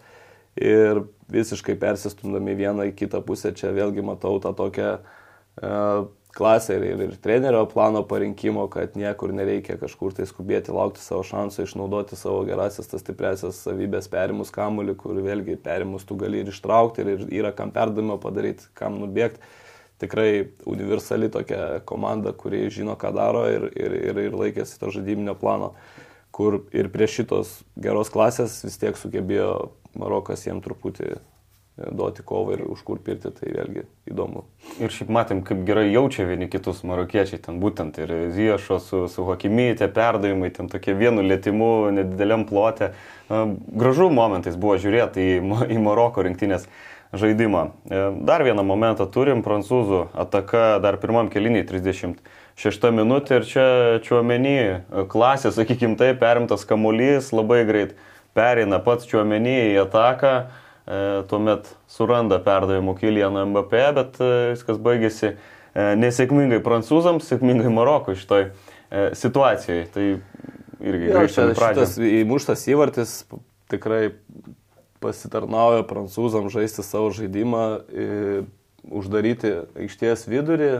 ir 0.60 1.04
visiškai 1.32 1.74
persistumdami 1.80 2.54
vieną 2.60 2.86
į 2.92 2.96
kitą 3.02 3.24
pusę, 3.26 3.54
čia 3.56 3.72
vėlgi 3.74 4.04
matau 4.06 4.36
tą 4.44 4.52
tokią 4.56 4.90
uh, 5.00 6.10
klasę 6.36 6.76
ir, 6.78 6.84
ir, 6.86 7.02
ir 7.06 7.16
trenerio 7.22 7.66
plano 7.70 8.02
parinkimo, 8.08 8.68
kad 8.72 8.96
niekur 8.96 9.34
nereikia 9.36 9.78
kažkur 9.82 10.14
tai 10.16 10.28
skubėti, 10.30 10.74
laukti 10.76 11.02
savo 11.04 11.24
šansų, 11.28 11.66
išnaudoti 11.68 12.20
savo 12.20 12.44
gerasias, 12.48 12.90
tas 12.92 13.04
stipresias 13.04 13.60
savybės, 13.66 14.10
perimus 14.12 14.54
kamuolį, 14.56 14.96
kur 15.00 15.20
vėlgi 15.24 15.58
perimus 15.64 16.08
tu 16.08 16.18
gali 16.20 16.42
ir 16.42 16.52
ištraukti 16.52 17.06
ir 17.06 17.26
yra 17.42 17.52
kam 17.56 17.74
perdavimo 17.76 18.20
padaryti, 18.22 18.70
kam 18.78 19.00
nubėgti. 19.02 19.44
Tikrai 20.02 20.30
universali 20.66 21.30
tokia 21.30 21.82
komanda, 21.86 22.34
kuri 22.34 22.64
žino, 22.74 22.96
ką 22.98 23.12
daro 23.14 23.44
ir, 23.46 23.68
ir, 23.78 23.94
ir, 24.10 24.22
ir 24.30 24.38
laikėsi 24.38 24.80
to 24.82 24.90
žaidybinio 24.96 25.36
plano, 25.38 25.76
kur 26.34 26.64
ir 26.74 26.90
prie 26.90 27.06
šitos 27.12 27.60
geros 27.78 28.10
klasės 28.10 28.64
vis 28.66 28.80
tiek 28.82 28.98
sugebėjo 28.98 29.52
Marokas 30.00 30.48
jiem 30.48 30.64
truputį 30.64 31.20
duoti 31.78 32.24
kovą 32.24 32.56
ir 32.56 32.64
užkurpirti, 32.68 33.32
tai 33.36 33.52
vėlgi 33.56 33.86
įdomu. 34.12 34.44
Ir 34.84 34.92
šiaip 34.94 35.12
matėm, 35.14 35.42
kaip 35.48 35.64
gerai 35.68 35.88
jaučia 35.90 36.26
vieni 36.28 36.50
kitus 36.52 36.84
marokiečiai, 36.88 37.40
ten 37.42 37.62
būtent 37.64 37.98
ir 38.02 38.12
Ziešo 38.36 38.80
su, 38.84 39.02
su 39.12 39.26
Hakimi, 39.30 39.72
tie 39.80 39.88
perdavimai, 39.92 40.52
ten 40.54 40.70
tokie 40.72 40.96
vienu 40.98 41.24
lėtimu, 41.26 41.92
nedideliam 41.96 42.46
plote. 42.50 42.92
Gražu 43.32 44.10
momentais 44.12 44.60
buvo 44.60 44.78
žiūrėti 44.82 45.28
į, 45.38 45.42
į 45.72 45.80
Maroko 45.82 46.26
rinktinės 46.28 46.68
žaidimą. 47.16 47.66
E, 47.88 48.04
dar 48.28 48.44
vieną 48.48 48.64
momentą 48.68 49.08
turim, 49.12 49.44
prancūzų 49.44 50.10
ataka 50.16 50.80
dar 50.84 51.00
pirmam 51.00 51.32
keliniai 51.32 51.66
36 51.68 52.92
minutė 52.96 53.42
ir 53.42 53.48
čia 53.48 53.68
čiuomenį 54.06 54.58
klasė, 55.12 55.52
sakykim 55.56 55.98
tai, 56.00 56.14
perimtas 56.20 56.68
kamuolys 56.68 57.32
labai 57.36 57.64
greit 57.68 57.96
pereina 58.36 58.80
pats 58.84 59.08
čiuomenį 59.08 59.58
į 59.74 59.80
ataką 59.88 60.36
E, 60.36 60.61
tuomet 61.30 61.70
suranda 61.92 62.40
perdavimų 62.42 62.96
Kilianą 63.00 63.46
MBP, 63.52 63.82
bet 63.98 64.22
e, 64.22 64.32
viskas 64.56 64.80
baigėsi 64.82 65.28
e, 65.32 65.36
nesėkmingai 66.02 66.62
prancūzams, 66.66 67.28
sėkmingai 67.30 67.72
Marokui 67.74 68.18
šitoj 68.20 68.50
situacijai. 69.16 69.86
Tai 69.94 70.06
irgi 70.84 71.12
grįžtame 71.14 71.54
pradžią. 71.56 71.86
Šitas 71.86 71.94
įmuštas 72.24 72.66
įvartis 72.74 73.14
tikrai 73.72 74.10
pasitarnauja 75.02 75.86
prancūzams 75.88 76.52
žaisti 76.54 76.84
savo 76.84 77.14
žaidimą, 77.16 77.64
uždaryti 78.92 79.54
aikštės 79.80 80.28
vidurį, 80.28 80.74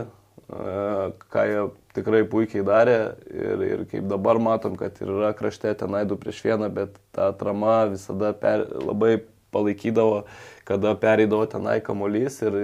ką 1.32 1.46
jie 1.48 1.62
tikrai 1.96 2.22
puikiai 2.28 2.64
darė 2.66 2.98
ir, 3.32 3.64
ir 3.64 3.84
kaip 3.88 4.06
dabar 4.10 4.40
matom, 4.42 4.76
kad 4.76 4.98
yra 5.04 5.32
krašte 5.36 5.72
tenai 5.80 6.04
du 6.08 6.18
prieš 6.20 6.42
vieną, 6.44 6.68
bet 6.72 6.96
ta 7.16 7.30
atrama 7.32 7.86
visada 7.92 8.32
per, 8.36 8.66
labai 8.76 9.22
palaikydavo, 9.52 10.24
kada 10.68 10.94
pereidavo 10.98 11.46
tenai 11.50 11.78
kamolys 11.84 12.40
ir, 12.46 12.58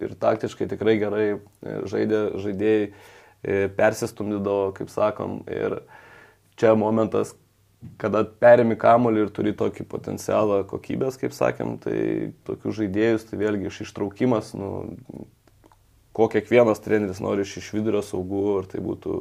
ir 0.00 0.16
taktiškai 0.22 0.68
tikrai 0.70 0.96
gerai 1.00 1.26
žaidė, 1.90 2.22
žaidėjai 2.42 2.86
e, 2.88 3.68
persistumdydavo, 3.76 4.72
kaip 4.78 4.92
sakom. 4.92 5.40
Ir 5.50 5.80
čia 6.60 6.74
momentas, 6.78 7.34
kada 7.98 8.24
perimi 8.24 8.76
kamolį 8.78 9.26
ir 9.26 9.34
turi 9.34 9.54
tokį 9.58 9.86
potencialą 9.90 10.62
kokybės, 10.70 11.18
kaip 11.20 11.34
sakėm, 11.36 11.76
tai 11.82 11.98
tokius 12.46 12.78
žaidėjus, 12.78 13.28
tai 13.30 13.40
vėlgi 13.40 13.70
iš 13.70 13.82
ištraukimas, 13.88 14.52
nu, 14.58 14.72
ko 16.12 16.28
kiekvienas 16.32 16.82
treneris 16.84 17.22
nori 17.24 17.46
iš, 17.46 17.56
iš 17.62 17.72
vidurio 17.74 18.02
saugų, 18.04 18.44
ar 18.60 18.68
tai 18.70 18.82
būtų 18.84 19.18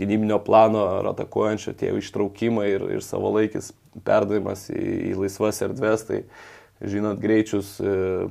gynybinio 0.00 0.38
plano 0.44 0.84
ar 0.98 1.10
atakuojančio, 1.12 1.74
tie 1.78 1.92
ištraukimai 1.98 2.68
ir, 2.72 2.86
ir 2.96 3.04
savalaikis 3.04 3.72
perdavimas 4.06 4.68
į, 4.72 4.82
į 5.10 5.12
laisvas 5.20 5.60
erdves, 5.64 6.06
tai 6.08 6.22
žinot 6.80 7.20
greičius 7.22 7.76
e, 7.80 8.28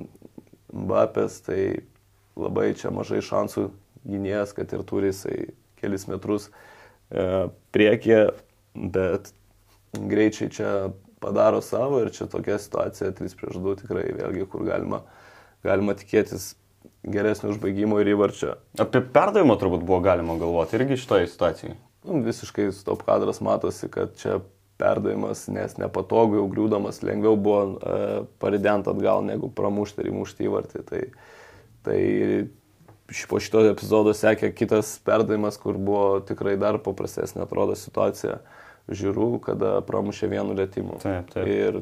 Mbapės, 0.71 1.41
tai 1.43 1.61
labai 2.39 2.71
čia 2.79 2.93
mažai 2.95 3.19
šansų 3.27 3.67
gynėjas, 4.07 4.53
kad 4.55 4.71
ir 4.71 4.85
turi 4.87 5.11
jisai 5.11 5.51
kelis 5.81 6.07
metrus 6.07 6.47
e, 6.47 7.49
priekį, 7.75 8.19
bet 8.95 9.33
greičiai 9.91 10.51
čia 10.55 10.71
padaro 11.21 11.59
savo 11.61 11.99
ir 12.01 12.13
čia 12.15 12.29
tokia 12.31 12.57
situacija 12.61 13.11
3 13.19 13.35
prieš 13.37 13.59
2 13.59 13.75
tikrai 13.83 14.07
vėlgi, 14.15 14.47
kur 14.49 14.63
galima, 14.65 15.03
galima 15.67 15.93
tikėtis 15.99 16.53
geresnio 17.03 17.51
užbaigimo 17.53 17.99
ir 18.01 18.13
įvarčio. 18.13 18.55
Apie 18.81 19.01
perdavimą 19.01 19.57
turbūt 19.59 19.85
buvo 19.85 20.01
galima 20.05 20.37
galvoti 20.39 20.77
irgi 20.77 20.99
šitoje 21.01 21.29
situacijoje. 21.31 21.75
Nu, 22.05 22.21
visiškai 22.25 22.71
stop 22.73 23.03
kadras 23.05 23.41
matosi, 23.45 23.89
kad 23.91 24.15
čia 24.21 24.39
perdavimas, 24.81 25.45
nes 25.53 25.75
nepatogu, 25.77 26.39
jau 26.39 26.47
griūdamas 26.49 27.03
lengviau 27.05 27.37
buvo 27.37 27.61
e, 27.67 27.99
parident 28.41 28.89
atgal, 28.89 29.21
negu 29.25 29.51
pramušti 29.53 30.01
ir 30.01 30.09
įmušti 30.09 30.47
įvartį. 30.47 30.81
Tai, 30.89 31.01
tai 31.85 31.99
po 33.29 33.41
šito 33.43 33.61
epizodo 33.69 34.15
sekė 34.17 34.49
kitas 34.57 34.95
perdavimas, 35.05 35.59
kur 35.61 35.77
buvo 35.77 36.21
tikrai 36.25 36.55
dar 36.61 36.79
paprastesnė 36.81 37.45
atrodo 37.45 37.77
situacija 37.77 38.39
žiūrų, 38.89 39.29
kada 39.45 39.77
pramušė 39.85 40.31
vienu 40.31 40.57
lėtimu. 40.57 40.97
Taip, 41.03 41.29
taip. 41.33 41.45
Ir 41.45 41.81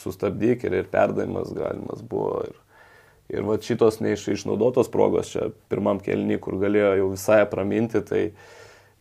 sustabdyk 0.00 0.66
ir, 0.66 0.80
ir 0.82 0.90
perdavimas 0.90 1.54
galimas 1.54 2.02
buvo. 2.02 2.42
Ir, 2.48 2.58
ir 3.32 3.46
va 3.48 3.56
šitos 3.60 4.00
neišnaudotos 4.04 4.90
progos 4.92 5.32
čia 5.32 5.48
pirmam 5.72 6.00
kelnį, 6.02 6.38
kur 6.42 6.58
galėjo 6.60 6.92
jau 7.00 7.08
visai 7.14 7.40
apraminti, 7.46 8.02
tai 8.04 8.22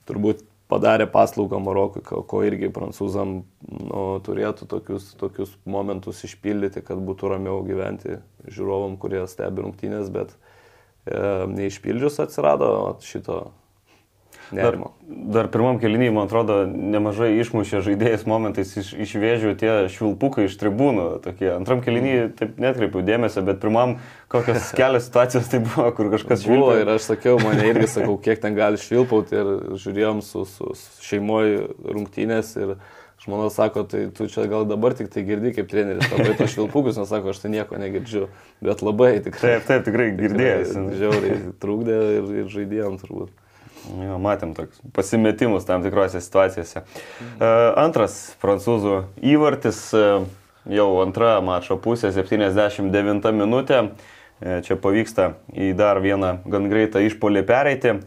turbūt 0.09 0.45
padarė 0.71 1.07
paslaugą 1.11 1.59
Marokui, 1.59 2.03
ko 2.03 2.43
irgi 2.47 2.71
prancūzam 2.71 3.41
nu, 3.67 4.03
turėtų 4.23 4.67
tokius, 4.71 5.09
tokius 5.19 5.51
momentus 5.67 6.23
išpildyti, 6.27 6.83
kad 6.87 7.01
būtų 7.03 7.33
ramiau 7.33 7.59
gyventi 7.67 8.21
žiūrovam, 8.47 8.95
kurie 9.01 9.25
stebi 9.27 9.65
rungtynės, 9.65 10.07
bet 10.13 10.31
e, 10.31 11.19
neišpildžius 11.51 12.21
atsirado 12.23 12.71
šito 13.03 13.43
nerimo. 14.55 14.91
Dar, 15.01 15.17
dar 15.35 15.49
pirmam 15.53 15.79
keliniui, 15.81 16.11
man 16.15 16.29
atrodo, 16.29 16.61
nemažai 16.67 17.31
išmušė 17.41 17.81
žaidėjas 17.85 18.25
momentais 18.29 18.71
iš, 18.79 18.93
iš 19.05 19.15
vėžių 19.21 19.53
tie 19.59 19.73
švilpukai 19.93 20.47
iš 20.47 20.55
tribūnų. 20.61 21.07
Tokie. 21.25 21.49
Antram 21.55 21.83
keliniui 21.85 22.29
taip 22.37 22.61
netkreipiau 22.61 23.03
dėmesio, 23.07 23.43
bet 23.47 23.61
pirmam 23.63 23.97
kokios 24.31 24.71
kelios 24.79 25.09
situacijos 25.09 25.51
tai 25.51 25.61
buvo, 25.65 25.89
kur 25.97 26.11
kažkas 26.15 26.45
švilpavo. 26.45 26.79
Ir 26.83 26.95
aš 26.95 27.11
sakiau, 27.13 27.37
mane 27.43 27.67
irgi 27.71 27.91
sakau, 27.97 28.17
kiek 28.21 28.41
ten 28.43 28.57
gali 28.57 28.81
švilpauti 28.81 29.37
ir 29.37 29.53
žiūrėjom 29.81 30.23
su, 30.25 30.47
su, 30.49 30.73
su 30.77 31.07
šeimoje 31.11 31.69
rungtynės 31.91 32.55
ir 32.61 32.75
žmona 33.25 33.49
sako, 33.49 33.83
tai 33.83 34.07
tu 34.17 34.25
čia 34.27 34.47
gal 34.49 34.65
dabar 34.65 34.95
tik 34.97 35.11
tai 35.13 35.21
girdi 35.25 35.53
kaip 35.53 35.69
treneris, 35.69 36.09
labai 36.09 36.33
to 36.39 36.47
švilpukus, 36.49 36.97
nes 36.97 37.09
sako, 37.11 37.35
aš 37.35 37.43
tai 37.43 37.51
nieko 37.53 37.77
negirdžiu, 37.77 38.29
bet 38.65 38.81
labai 38.81 39.11
tikrai. 39.21 39.59
Taip, 39.59 39.67
taip, 39.67 39.85
tikrai 39.85 40.09
girdėjęs. 40.21 40.73
Žiauriai 40.97 41.37
trūkdė 41.61 41.99
ir, 42.17 42.31
ir 42.41 42.49
žaidėjom 42.55 42.97
turbūt. 43.03 43.35
Jo, 43.81 44.17
matėm 44.21 44.53
tokius 44.57 44.81
pasimetimus 44.93 45.65
tam 45.65 45.81
tikrose 45.85 46.21
situacijose. 46.21 46.83
Uh, 46.83 47.71
antras 47.81 48.35
prancūzų 48.43 48.97
įvartis, 49.33 49.83
uh, 49.97 50.27
jau 50.69 50.87
antra 51.01 51.39
mačo 51.45 51.79
pusė, 51.81 52.13
79 52.13 53.31
minutė. 53.33 53.83
Uh, 53.89 54.19
čia 54.41 54.77
pavyksta 54.81 55.35
į 55.53 55.71
dar 55.77 56.01
vieną 56.01 56.39
gan 56.49 56.69
greitą 56.71 57.01
išpolį 57.05 57.45
pereiti. 57.45 57.99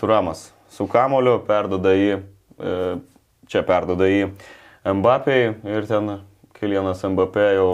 Turamas 0.00 0.46
su 0.72 0.86
kamoliu 0.88 1.34
perdoda 1.44 1.92
į, 1.92 2.22
čia 3.50 3.60
perdoda 3.68 4.06
į 4.08 4.30
Mbappei 4.88 5.50
ir 5.68 5.84
ten 5.84 6.14
Kilienas 6.56 7.04
Mbappé 7.04 7.44
jau 7.58 7.68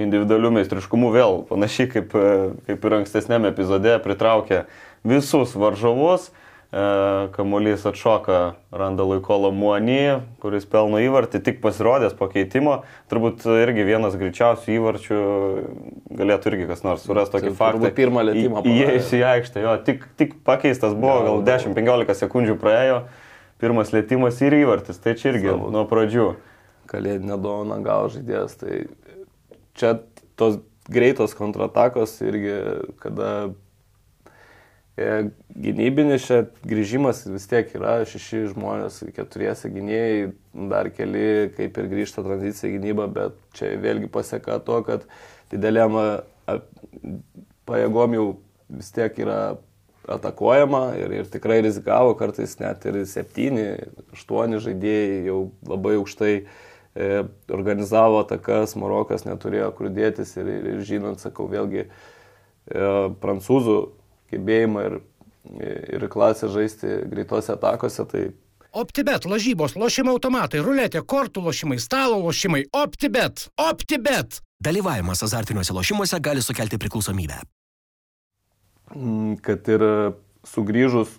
individualių 0.00 0.54
meistriškumų 0.56 1.10
vėl 1.12 1.38
panašiai 1.50 1.90
kaip, 1.92 2.16
kaip 2.64 2.88
ir 2.88 2.96
ankstesnėme 3.02 3.52
epizode 3.52 3.98
pritraukė 4.04 4.64
visus 5.04 5.52
varžovus. 5.56 6.30
E, 6.76 7.28
kamuolys 7.32 7.86
atšoka, 7.88 8.38
randa 8.74 9.04
Laikolo 9.08 9.48
Muonį, 9.54 10.18
kuris 10.42 10.66
pelno 10.68 10.98
įvartį, 11.00 11.40
tik 11.46 11.62
pasirodęs 11.62 12.12
pakeitimo, 12.18 12.74
turbūt 13.08 13.46
irgi 13.62 13.86
vienas 13.86 14.18
greičiausių 14.20 14.74
įvarčių, 14.74 15.20
galėtų 16.18 16.52
irgi 16.52 16.68
kas 16.68 16.84
nors 16.84 17.06
surasti 17.08 17.38
tokį 17.38 17.54
faktą. 17.56 17.80
Turbūt 17.80 17.96
pirmą 17.96 18.26
lėtymą. 18.28 18.64
Įėjus 18.68 19.08
į 19.16 19.22
aikštę, 19.30 19.64
jo, 19.64 19.72
tik, 19.88 20.04
tik 20.20 20.36
pakeistas 20.44 20.92
buvo, 20.92 21.16
gal 21.24 21.42
10-15 21.48 22.20
sekundžių 22.20 22.60
praėjo, 22.60 23.02
pirmas 23.62 23.96
lėtymas 23.96 24.44
ir 24.44 24.60
įvartis, 24.60 25.00
tai 25.00 25.16
čia 25.16 25.32
irgi 25.32 25.54
Savo. 25.54 25.72
nuo 25.72 25.88
pradžių. 25.88 26.30
Kalėdinę 26.92 27.40
dovaną 27.40 27.80
gal 27.86 28.10
žaidėjas, 28.12 28.58
tai 28.60 28.84
čia 29.80 29.96
tos 30.36 30.60
greitos 30.92 31.32
kontratakos 31.38 32.18
irgi, 32.26 32.58
kada 33.00 33.30
gynybinis 34.96 36.24
čia 36.24 36.38
grįžimas 36.64 37.20
vis 37.28 37.44
tiek 37.50 37.68
yra 37.76 37.98
šeši 38.08 38.46
žmonės, 38.54 39.02
keturiese 39.16 39.68
gynėjai, 39.72 40.30
dar 40.70 40.88
keli 40.88 41.50
kaip 41.56 41.76
ir 41.76 41.90
grįžta 41.90 42.24
tranzicija 42.24 42.72
gynyba, 42.72 43.04
bet 43.12 43.36
čia 43.58 43.74
vėlgi 43.82 44.08
pasieka 44.12 44.56
to, 44.64 44.80
kad 44.88 45.04
dideliam 45.52 45.98
pajėgom 47.68 48.16
jau 48.16 48.26
vis 48.72 48.88
tiek 48.96 49.20
yra 49.20 49.40
atakuojama 50.08 50.94
ir, 50.96 51.12
ir 51.20 51.28
tikrai 51.28 51.58
rizikavo, 51.66 52.14
kartais 52.16 52.56
net 52.62 52.84
ir 52.88 53.02
septyni, 53.10 53.66
aštuoni 54.14 54.62
žaidėjai 54.62 55.20
jau 55.26 55.38
labai 55.66 55.96
aukštai 55.98 56.32
e, 56.38 57.10
organizavo 57.52 58.22
atakas, 58.22 58.76
Marokas 58.78 59.26
neturėjo 59.26 59.72
kur 59.76 59.90
dėtis 59.92 60.36
ir, 60.38 60.48
ir, 60.56 60.72
ir 60.76 60.84
žinant, 60.86 61.20
sakau, 61.20 61.50
vėlgi 61.50 61.84
e, 61.84 61.88
prancūzų 63.20 63.78
gebėjimą 64.32 64.84
ir, 64.88 64.98
ir 65.96 66.08
klasę 66.12 66.50
žaisti 66.52 67.02
greitose 67.10 67.54
atakose. 67.54 68.06
Tai... 68.10 68.24
OptiBet, 68.76 69.28
lažybos, 69.28 69.76
lošimo 69.78 70.16
automatai, 70.16 70.62
ruletė, 70.64 71.02
kortų 71.02 71.46
lošimai, 71.48 71.78
stalo 71.82 72.18
lošimai. 72.24 72.66
OptiBet, 72.76 73.48
OptiBet. 73.68 74.40
Dalyvavimas 74.62 75.22
azartiniuose 75.24 75.76
lošimuose 75.76 76.20
gali 76.24 76.42
sukelti 76.44 76.80
priklausomybę. 76.80 77.42
Mm, 78.94 79.36
kad 79.44 79.66
ir 79.68 79.82
sugrįžus 80.46 81.16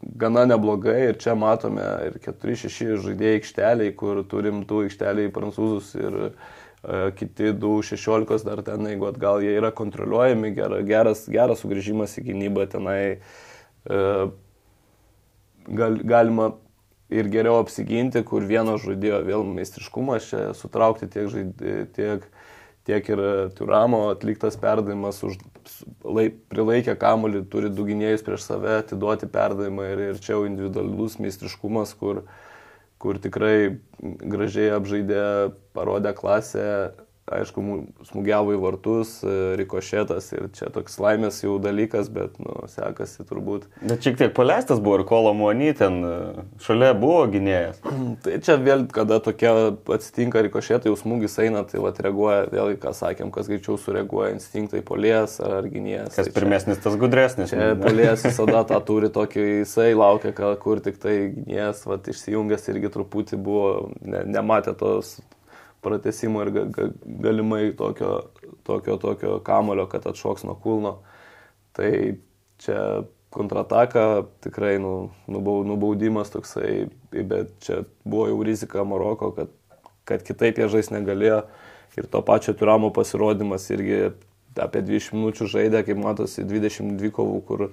gana 0.00 0.44
neblogai 0.46 1.08
ir 1.08 1.18
čia 1.18 1.34
matome 1.34 1.84
ir 2.06 2.18
4-6 2.22 3.00
žaidėjai 3.02 3.40
aikšteliai, 3.40 3.94
kur 3.98 4.22
turim 4.30 4.62
tų 4.68 4.84
aikšteliai 4.86 5.32
prancūzus 5.34 5.94
ir 5.98 6.18
kiti 7.16 7.52
2.16 7.52 8.44
dar 8.44 8.62
ten, 8.64 8.86
jeigu 8.88 9.08
atgal 9.10 9.42
jie 9.44 9.52
yra 9.58 9.70
kontroliuojami, 9.76 10.54
geras, 10.88 11.26
geras 11.28 11.60
sugrįžimas 11.60 12.16
į 12.16 12.24
gynybą 12.30 12.64
tenai 12.72 13.02
e, 13.18 13.98
gal, 15.68 15.98
galima 16.00 16.48
ir 17.12 17.28
geriau 17.32 17.60
apsiginti, 17.60 18.24
kur 18.24 18.46
vieno 18.48 18.78
žaidėjo 18.80 19.20
vėl 19.26 19.44
meistriškumas 19.52 20.30
čia 20.30 20.42
sutraukti 20.56 21.10
tiek, 21.12 21.28
žaidė, 21.32 21.76
tiek, 21.96 22.26
tiek 22.88 23.12
ir 23.12 23.24
Turamo 23.58 24.06
atliktas 24.14 24.56
perdavimas, 24.60 25.20
už, 25.28 25.36
lai, 26.08 26.30
prilaikė 26.52 26.96
kamuolį, 27.00 27.44
turi 27.52 27.72
du 27.72 27.84
gynėjus 27.88 28.24
prieš 28.24 28.48
save, 28.48 28.78
atiduoti 28.80 29.28
perdavimą 29.28 29.92
ir, 29.92 30.04
ir 30.12 30.20
čia 30.24 30.38
jau 30.38 30.44
individualus 30.48 31.20
meistriškumas, 31.20 31.92
kur 32.00 32.24
uh, 32.24 32.36
kur 33.02 33.18
tikrai 33.22 33.78
gražiai 34.00 34.72
apžaidė, 34.76 35.22
parodė 35.76 36.14
klasę, 36.18 36.66
aišku, 37.34 37.62
smūgiavo 38.08 38.54
į 38.56 38.60
vartus, 38.62 39.18
e, 39.22 39.34
rikošėtas 39.60 40.30
ir 40.36 40.48
čia 40.56 40.70
toks 40.74 40.98
laimės 41.02 41.40
jau 41.42 41.56
dalykas, 41.62 42.10
bet, 42.12 42.38
nu, 42.42 42.54
sekasi 42.70 43.26
turbūt. 43.28 43.68
Bet 43.82 44.04
šiek 44.04 44.18
tiek 44.20 44.34
paleistas 44.36 44.80
buvo 44.82 45.00
ir 45.00 45.04
Kolo 45.08 45.34
Muony 45.36 45.70
ten 45.78 46.00
e, 46.06 46.14
šalia 46.64 46.92
buvo 46.98 47.24
gynėjas. 47.32 47.80
Tai 48.24 48.38
čia 48.44 48.58
vėl, 48.62 48.86
kada 48.94 49.20
tokia 49.24 49.54
atsitinka 49.94 50.42
rikošėtai, 50.48 50.90
jau 50.90 50.98
smūgis 50.98 51.38
eina, 51.44 51.64
tai 51.68 51.82
va 51.82 51.92
reaguoja, 51.94 52.48
vėl, 52.52 52.74
ką 52.80 52.92
sakėm, 52.96 53.32
kas 53.34 53.50
greičiau 53.50 53.78
sureaguoja, 53.80 54.32
instinktai 54.36 54.82
polės 54.86 55.38
ar 55.44 55.68
gynėjas. 55.70 56.14
Kas 56.16 56.30
tai 56.30 56.36
pirmesnis, 56.36 56.82
tas 56.84 56.98
gudresnis. 57.00 57.52
Čia 57.52 57.72
polės 57.84 58.26
visada 58.26 58.64
tą 58.68 58.80
turi 58.86 59.12
tokį, 59.14 59.46
jisai 59.62 59.90
laukia, 59.98 60.34
kur 60.62 60.82
tik 60.84 61.00
tai 61.02 61.16
gynėjas, 61.34 61.84
va, 61.88 62.00
išsijungęs 62.12 62.70
irgi 62.72 62.92
truputį 62.94 63.40
buvo, 63.42 63.72
ne, 64.02 64.24
nematė 64.28 64.74
tos 64.78 65.18
pratesimo 65.84 66.42
ir 66.42 66.50
ga, 66.54 66.64
ga, 66.74 66.88
galimai 67.26 67.72
tokio, 67.76 68.30
tokio, 68.66 68.96
tokio 68.96 69.38
kamulio, 69.44 69.86
kad 69.90 70.06
atšoks 70.06 70.44
nuo 70.48 70.56
kulno. 70.62 70.98
Tai 71.76 71.92
čia 72.58 72.80
kontrataka 73.30 74.24
tikrai 74.44 74.78
nu, 74.82 75.10
nubau, 75.26 75.62
nubaudimas 75.64 76.32
toksai, 76.32 76.88
bet 77.12 77.52
čia 77.64 77.82
buvo 78.04 78.28
jau 78.30 78.42
rizika 78.42 78.84
Maroko, 78.84 79.30
kad, 79.36 79.52
kad 80.08 80.24
kitaip 80.26 80.58
jie 80.58 80.68
žais 80.72 80.90
negalėjo. 80.94 81.42
Ir 81.98 82.06
to 82.06 82.22
pačio 82.22 82.54
turamo 82.54 82.92
pasirodymas 82.94 83.64
irgi 83.74 84.10
apie 84.58 84.82
20 84.86 85.16
minučių 85.18 85.48
žaidė, 85.50 85.82
kaip 85.86 85.98
matosi, 86.00 86.44
22 86.46 87.10
kovų, 87.14 87.38
kur 87.46 87.64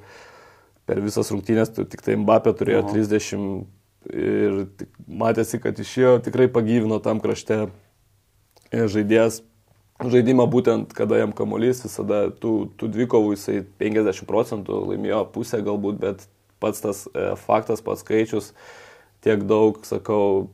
per 0.85 1.01
visas 1.01 1.31
rungtynės 1.33 1.73
tik 1.77 2.01
tai 2.05 2.17
Mbappé 2.21 2.53
turėjo 2.57 2.83
Aha. 2.83 2.93
30 2.93 3.65
ir 4.13 4.59
matėsi, 5.07 5.59
kad 5.61 5.77
išėjo 5.81 6.19
tikrai 6.25 6.47
pagyvino 6.51 6.99
tam 7.01 7.21
krašte 7.23 7.65
žaidėjas 8.73 9.41
žaidimą 10.03 10.45
būtent, 10.51 10.93
kada 10.95 11.21
jam 11.21 11.31
kamuolys, 11.35 11.83
visada 11.85 12.27
tų, 12.41 12.71
tų 12.79 12.89
dvikovų 12.91 13.35
jisai 13.35 13.61
50 13.79 14.27
procentų 14.27 14.81
laimėjo 14.91 15.23
pusę 15.31 15.61
galbūt, 15.63 15.99
bet 16.01 16.27
pats 16.63 16.83
tas 16.83 17.05
e, 17.07 17.31
faktas, 17.45 17.83
pats 17.85 18.03
skaičius 18.03 18.51
tiek 19.23 19.45
daug, 19.47 19.79
sakau, 19.87 20.49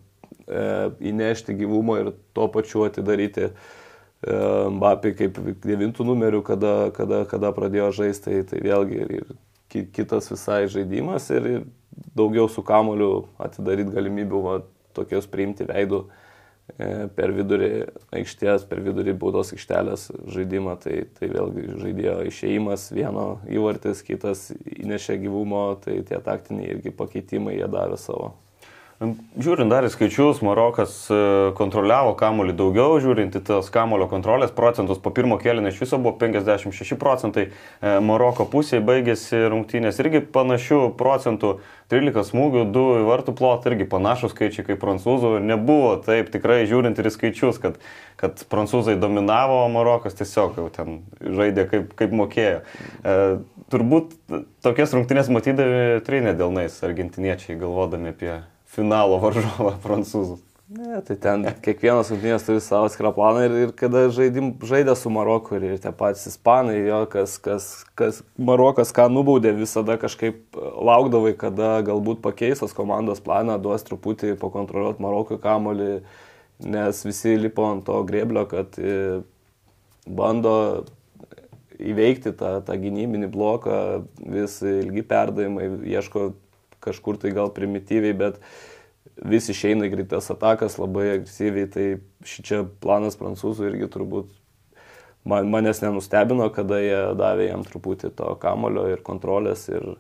e, 0.45 0.63
įnešti 1.11 1.57
gyvumo 1.57 1.97
ir 1.99 2.13
tuo 2.37 2.47
pačiu 2.53 2.85
atidaryti 2.85 3.49
e, 3.49 3.53
Mbappį 4.77 5.15
kaip 5.17 5.41
devintų 5.65 6.05
numerių, 6.05 6.43
kada, 6.45 6.75
kada, 6.95 7.23
kada 7.29 7.53
pradėjo 7.55 7.91
žaisti, 8.03 8.29
tai, 8.29 8.41
tai 8.45 8.61
vėlgi 8.63 9.01
ir, 9.01 9.15
ir 9.21 9.87
kitas 9.95 10.29
visai 10.29 10.67
žaidimas 10.69 11.31
ir, 11.33 11.47
ir 11.49 11.69
daugiau 12.17 12.45
su 12.51 12.61
kamoliu 12.63 13.25
atidaryti 13.41 13.95
galimybių 13.95 14.41
va, 14.45 14.59
tokios 14.93 15.25
priimti 15.31 15.65
veidų. 15.65 16.05
E, 16.05 16.30
per 17.15 17.33
vidurį 17.35 17.71
aikštės, 18.15 18.67
per 18.69 18.81
vidurį 18.85 19.15
baudos 19.19 19.53
aikštelės 19.55 20.07
žaidimą, 20.31 20.77
tai, 20.83 21.01
tai 21.17 21.31
vėlgi 21.31 21.65
žaidėjo 21.81 22.19
išėjimas, 22.29 22.89
vieno 22.95 23.25
įvartis, 23.49 24.03
kitas 24.07 24.49
įnešė 24.77 25.19
gyvumo, 25.25 25.65
tai 25.83 26.01
tie 26.07 26.21
taktiniai 26.23 26.71
irgi 26.75 26.93
pakeitimai 26.95 27.57
jie 27.57 27.67
davė 27.71 27.99
savo. 28.01 28.33
Žiūrint 29.01 29.71
dar 29.73 29.81
į 29.81 29.89
skaičius, 29.89 30.43
Marokas 30.45 30.91
e, 31.09 31.15
kontroliavo 31.57 32.11
kamuolį 32.19 32.53
daugiau, 32.53 32.99
žiūrint 33.01 33.33
į 33.33 33.39
tas 33.47 33.71
kamulio 33.73 34.05
kontrolės 34.11 34.53
procentus, 34.53 34.99
po 35.01 35.09
pirmo 35.09 35.39
kėlinio 35.41 35.71
iš 35.71 35.79
viso 35.81 35.97
buvo 35.97 36.19
56 36.21 36.99
procentai, 37.01 37.47
e, 37.49 37.95
Maroko 38.05 38.45
pusėje 38.51 38.83
baigėsi 38.85 39.39
rungtynės 39.49 39.97
irgi 40.03 40.21
panašių 40.37 40.79
procentų, 41.01 41.55
13 41.89 42.29
smūgių, 42.29 42.67
2 42.77 42.85
į 42.99 43.09
vartų 43.09 43.35
plotą 43.41 43.73
irgi 43.73 43.89
panašus 43.89 44.35
skaičiai 44.35 44.67
kaip 44.69 44.83
prancūzų, 44.85 45.33
nebuvo 45.49 45.97
taip 46.05 46.29
tikrai 46.35 46.61
žiūrint 46.69 47.01
ir 47.01 47.09
į 47.09 47.15
skaičius, 47.17 47.57
kad, 47.63 47.81
kad 48.21 48.45
prancūzai 48.53 48.99
dominavo, 49.01 49.63
o 49.65 49.73
Marokas 49.73 50.21
tiesiog 50.21 50.61
jau 50.61 50.69
ten 50.77 51.01
žaidė 51.25 51.65
kaip, 51.73 51.97
kaip 51.97 52.17
mokėjo. 52.21 52.61
E, 53.01 53.19
turbūt 53.73 54.13
tokias 54.61 54.93
rungtynės 54.93 55.33
matydami 55.33 56.01
trinė 56.05 56.37
dėlnais 56.37 56.83
argentiniečiai 56.85 57.57
galvodami 57.57 58.13
apie 58.13 58.35
finalo 58.71 59.19
varžovą 59.21 59.75
prancūzus. 59.83 60.39
Ne, 60.71 61.01
tai 61.03 61.17
ten 61.19 61.43
kiekvienas 61.59 62.07
rungtynės 62.13 62.45
turi 62.47 62.61
savo 62.63 62.87
atskirą 62.87 63.09
planą 63.11 63.41
ir, 63.43 63.55
ir 63.65 63.71
kada 63.75 64.05
žaidim, 64.15 64.53
žaidė 64.63 64.93
su 64.95 65.09
Maroku 65.11 65.57
ir, 65.57 65.65
ir 65.67 65.81
tie 65.83 65.91
patys 65.91 66.29
ispanai, 66.29 66.77
jo, 66.85 67.01
kas, 67.11 67.33
kas, 67.43 67.65
kas 67.99 68.21
Marokas 68.39 68.93
ką 68.95 69.09
nubaudė, 69.11 69.51
visada 69.57 69.97
kažkaip 69.99 70.55
laukdavai, 70.55 71.33
kada 71.41 71.73
galbūt 71.89 72.21
pakeistas 72.23 72.71
komandos 72.77 73.19
planą, 73.25 73.57
duos 73.59 73.83
truputį 73.83 74.37
pakontroliuoti 74.39 75.03
Marokui 75.03 75.41
kamolį, 75.43 75.89
nes 76.71 77.03
visi 77.03 77.35
lipo 77.35 77.67
ant 77.67 77.83
to 77.89 77.99
greblio, 78.07 78.45
kad 78.47 78.79
e, 78.79 79.19
bando 80.07 80.55
įveikti 81.81 82.31
tą, 82.39 82.61
tą 82.63 82.79
gynybinį 82.79 83.27
bloką, 83.33 83.81
vis 84.23 84.61
ilgi 84.63 85.03
perdavimai, 85.11 85.67
ieško 85.97 86.29
kažkur 86.83 87.19
tai 87.21 87.33
gal 87.35 87.51
primityviai, 87.53 88.17
bet 88.17 88.41
vis 89.21 89.49
išeina 89.51 89.87
į 89.87 89.95
greitas 89.95 90.29
atakas 90.33 90.79
labai 90.81 91.15
agresyviai, 91.15 91.69
tai 91.71 91.87
šičia 92.27 92.63
planas 92.83 93.17
prancūzų 93.19 93.69
irgi 93.69 93.89
turbūt 93.91 94.31
man, 95.23 95.49
manęs 95.51 95.81
nenustebino, 95.83 96.49
kada 96.53 96.79
jie 96.81 96.99
davė 97.19 97.51
jam 97.51 97.65
truputį 97.67 98.13
to 98.17 98.33
kamulio 98.41 98.87
ir 98.91 99.03
kontrolės 99.05 99.67
ir, 99.71 99.93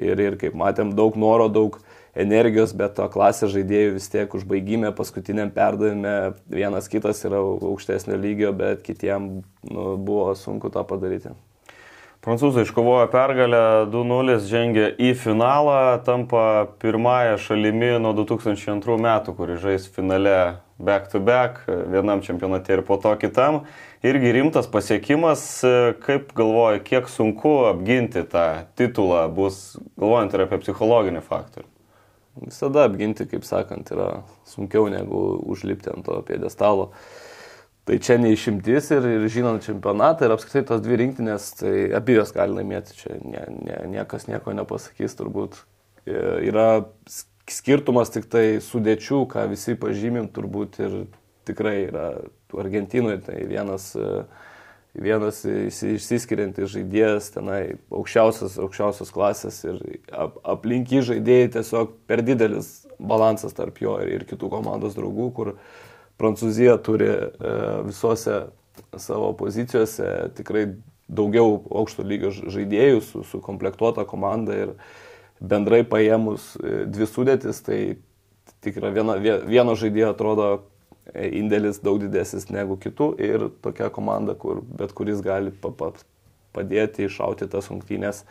ir, 0.00 0.20
ir 0.28 0.38
kaip 0.40 0.56
matėm, 0.58 0.94
daug 0.96 1.16
noro, 1.20 1.48
daug 1.52 1.80
energijos, 2.18 2.72
bet 2.76 2.96
to 2.98 3.06
klasės 3.12 3.52
žaidėjų 3.54 3.96
vis 3.98 4.08
tiek 4.10 4.32
užbaigime, 4.34 4.90
paskutiniam 4.96 5.52
perdavime 5.54 6.34
vienas 6.50 6.88
kitas 6.90 7.22
yra 7.28 7.42
aukštesnio 7.42 8.18
lygio, 8.18 8.54
bet 8.56 8.82
kitiem 8.86 9.28
nu, 9.68 9.84
buvo 9.96 10.32
sunku 10.38 10.72
tą 10.74 10.86
padaryti. 10.88 11.36
Prancūzai 12.18 12.64
iškovojo 12.66 13.04
pergalę 13.12 13.58
2-0, 13.92 14.40
žengė 14.42 14.88
į 14.98 15.12
finalą, 15.20 16.00
tampa 16.02 16.66
pirmąją 16.82 17.36
šalimi 17.38 17.92
nuo 18.02 18.10
2002 18.18 18.96
metų, 19.04 19.34
kuri 19.38 19.58
žais 19.62 19.86
finale 19.94 20.56
back 20.82 21.06
to 21.12 21.20
back, 21.22 21.60
vienam 21.68 22.18
čempionate 22.26 22.74
ir 22.74 22.82
po 22.88 22.98
to 22.98 23.12
kitam. 23.22 23.60
Irgi 24.02 24.32
rimtas 24.34 24.66
pasiekimas, 24.66 25.44
kaip 26.02 26.34
galvoja, 26.34 26.82
kiek 26.82 27.06
sunku 27.06 27.54
apginti 27.70 28.24
tą 28.26 28.66
titulą, 28.78 29.22
bus 29.38 29.78
galvojant 29.94 30.34
ir 30.34 30.46
apie 30.48 30.58
psichologinį 30.64 31.22
faktorių. 31.22 31.70
Visada 32.48 32.88
apginti, 32.90 33.30
kaip 33.30 33.46
sakant, 33.46 33.94
yra 33.94 34.10
sunkiau 34.46 34.90
negu 34.90 35.22
užlipti 35.54 35.94
ant 35.94 36.06
to 36.06 36.18
piedestalo. 36.26 36.90
Uh, 36.90 37.27
Tai 37.88 37.96
čia 38.04 38.18
neišimtis 38.20 38.90
ir, 38.92 39.06
ir 39.16 39.22
žinant 39.32 39.64
čempionatą 39.64 40.26
ir 40.26 40.34
apskritai 40.34 40.66
tos 40.68 40.82
dvi 40.84 40.98
rinktinės, 41.00 41.46
tai 41.56 41.70
abi 41.96 42.18
jos 42.18 42.34
gali 42.36 42.58
laimėti, 42.58 42.98
čia 42.98 43.14
nie, 43.22 43.44
nie, 43.64 43.78
niekas 43.94 44.26
nieko 44.28 44.52
nepasakys 44.52 45.16
turbūt. 45.16 45.56
E, 46.04 46.18
yra 46.50 46.66
skirtumas 47.48 48.12
tik 48.12 48.28
tai 48.28 48.58
sudėčių, 48.60 49.22
ką 49.32 49.46
visi 49.54 49.78
pažymim 49.80 50.28
turbūt 50.36 50.76
ir 50.84 50.98
tikrai 51.48 51.78
yra 51.86 52.10
Argentinoje, 52.52 53.22
tai 53.24 53.38
vienas, 53.48 53.88
e, 53.96 54.20
vienas 54.92 55.40
išsiskiriantis 55.48 56.68
žaidėjas, 56.76 57.32
tenai 57.40 57.62
aukščiausias, 57.88 58.60
aukščiausios 58.68 59.16
klasės 59.16 59.64
ir 59.64 59.80
ap, 60.12 60.36
aplinky 60.44 61.00
žaidėjai 61.08 61.54
tiesiog 61.56 61.96
per 62.04 62.20
didelis 62.20 62.82
balansas 63.00 63.56
tarp 63.56 63.80
jo 63.80 63.96
ir, 64.04 64.12
ir 64.18 64.28
kitų 64.28 64.52
komandos 64.58 65.00
draugų, 65.00 65.32
kur 65.40 65.56
Prancūzija 66.18 66.76
turi 66.82 67.08
e, 67.08 67.28
visose 67.86 68.40
savo 68.98 69.32
pozicijose 69.38 70.30
tikrai 70.38 70.66
daugiau 71.08 71.60
aukšto 71.80 72.04
lygio 72.04 72.32
žaidėjų 72.34 73.00
su, 73.04 73.22
su 73.24 73.40
komplektuota 73.44 74.04
komanda 74.08 74.56
ir 74.56 74.74
bendrai 75.38 75.84
paėmus 75.86 76.52
e, 76.58 76.82
dvi 76.90 77.06
sudėtis, 77.08 77.62
tai 77.64 77.80
tikrai 78.64 78.92
viena, 78.96 79.16
vieno 79.46 79.76
žaidėjo 79.78 80.12
atrodo 80.12 80.48
e, 80.58 81.30
indėlis 81.40 81.80
daug 81.84 82.02
didesnis 82.02 82.50
negu 82.50 82.76
kitų 82.82 83.12
ir 83.22 83.48
tokia 83.62 83.90
komanda, 83.94 84.34
kur 84.34 84.60
bet 84.60 84.94
kuris 84.98 85.22
gali 85.24 85.54
pa, 85.54 85.70
pa, 85.70 85.92
padėti 86.56 87.06
iššauti 87.06 87.48
tas 87.52 87.70
rungtynės. 87.70 88.24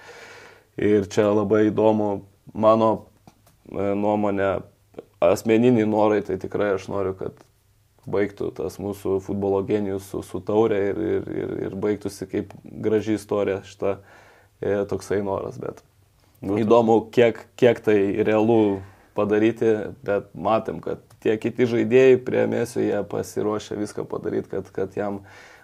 Ir 0.78 1.08
čia 1.10 1.32
labai 1.32 1.69
įdomu 1.71 2.28
mano 2.54 2.91
nuomonė, 3.71 4.60
asmeniniai 5.23 5.88
norai, 5.89 6.21
tai 6.21 6.38
tikrai 6.38 6.76
aš 6.76 6.86
noriu, 6.91 7.15
kad 7.17 7.46
baigtų 8.08 8.52
tas 8.58 8.78
mūsų 8.82 9.17
futbolo 9.26 9.62
genijus 9.67 10.08
su, 10.12 10.22
su 10.26 10.41
taurė 10.43 10.80
ir, 10.91 11.02
ir, 11.17 11.28
ir, 11.43 11.54
ir 11.67 11.76
baigtųsi 11.80 12.28
kaip 12.32 12.54
graži 12.63 13.17
istorija 13.17 13.62
šitą 13.67 13.98
e, 13.98 14.80
toksai 14.89 15.20
noras. 15.26 15.60
Bet 15.62 15.84
Būtų. 16.41 16.62
įdomu, 16.63 17.00
kiek, 17.13 17.43
kiek 17.60 17.82
tai 17.84 17.98
realu 18.28 18.80
padaryti, 19.17 19.74
bet 20.06 20.32
matėm, 20.38 20.80
kad 20.84 21.04
tie 21.24 21.36
kiti 21.41 21.67
žaidėjai 21.67 22.17
prie 22.24 22.48
mėsio 22.50 22.84
jie 22.84 23.04
pasiruošę 23.12 23.80
viską 23.80 24.06
padaryti, 24.10 24.52
kad, 24.56 24.72
kad 24.74 24.98
jam 24.98 25.24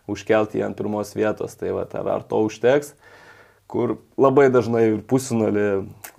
užkelti 0.09 0.59
jį 0.59 0.67
ant 0.67 0.77
pirmos 0.77 1.13
vietos. 1.15 1.55
Tai 1.59 1.75
va, 1.77 1.87
ar, 1.87 2.15
ar 2.17 2.25
to 2.27 2.41
užteks? 2.47 2.95
kur 3.73 3.95
labai 4.21 4.51
dažnai 4.53 4.83
ir 4.91 4.99
pusinolį 5.09 5.67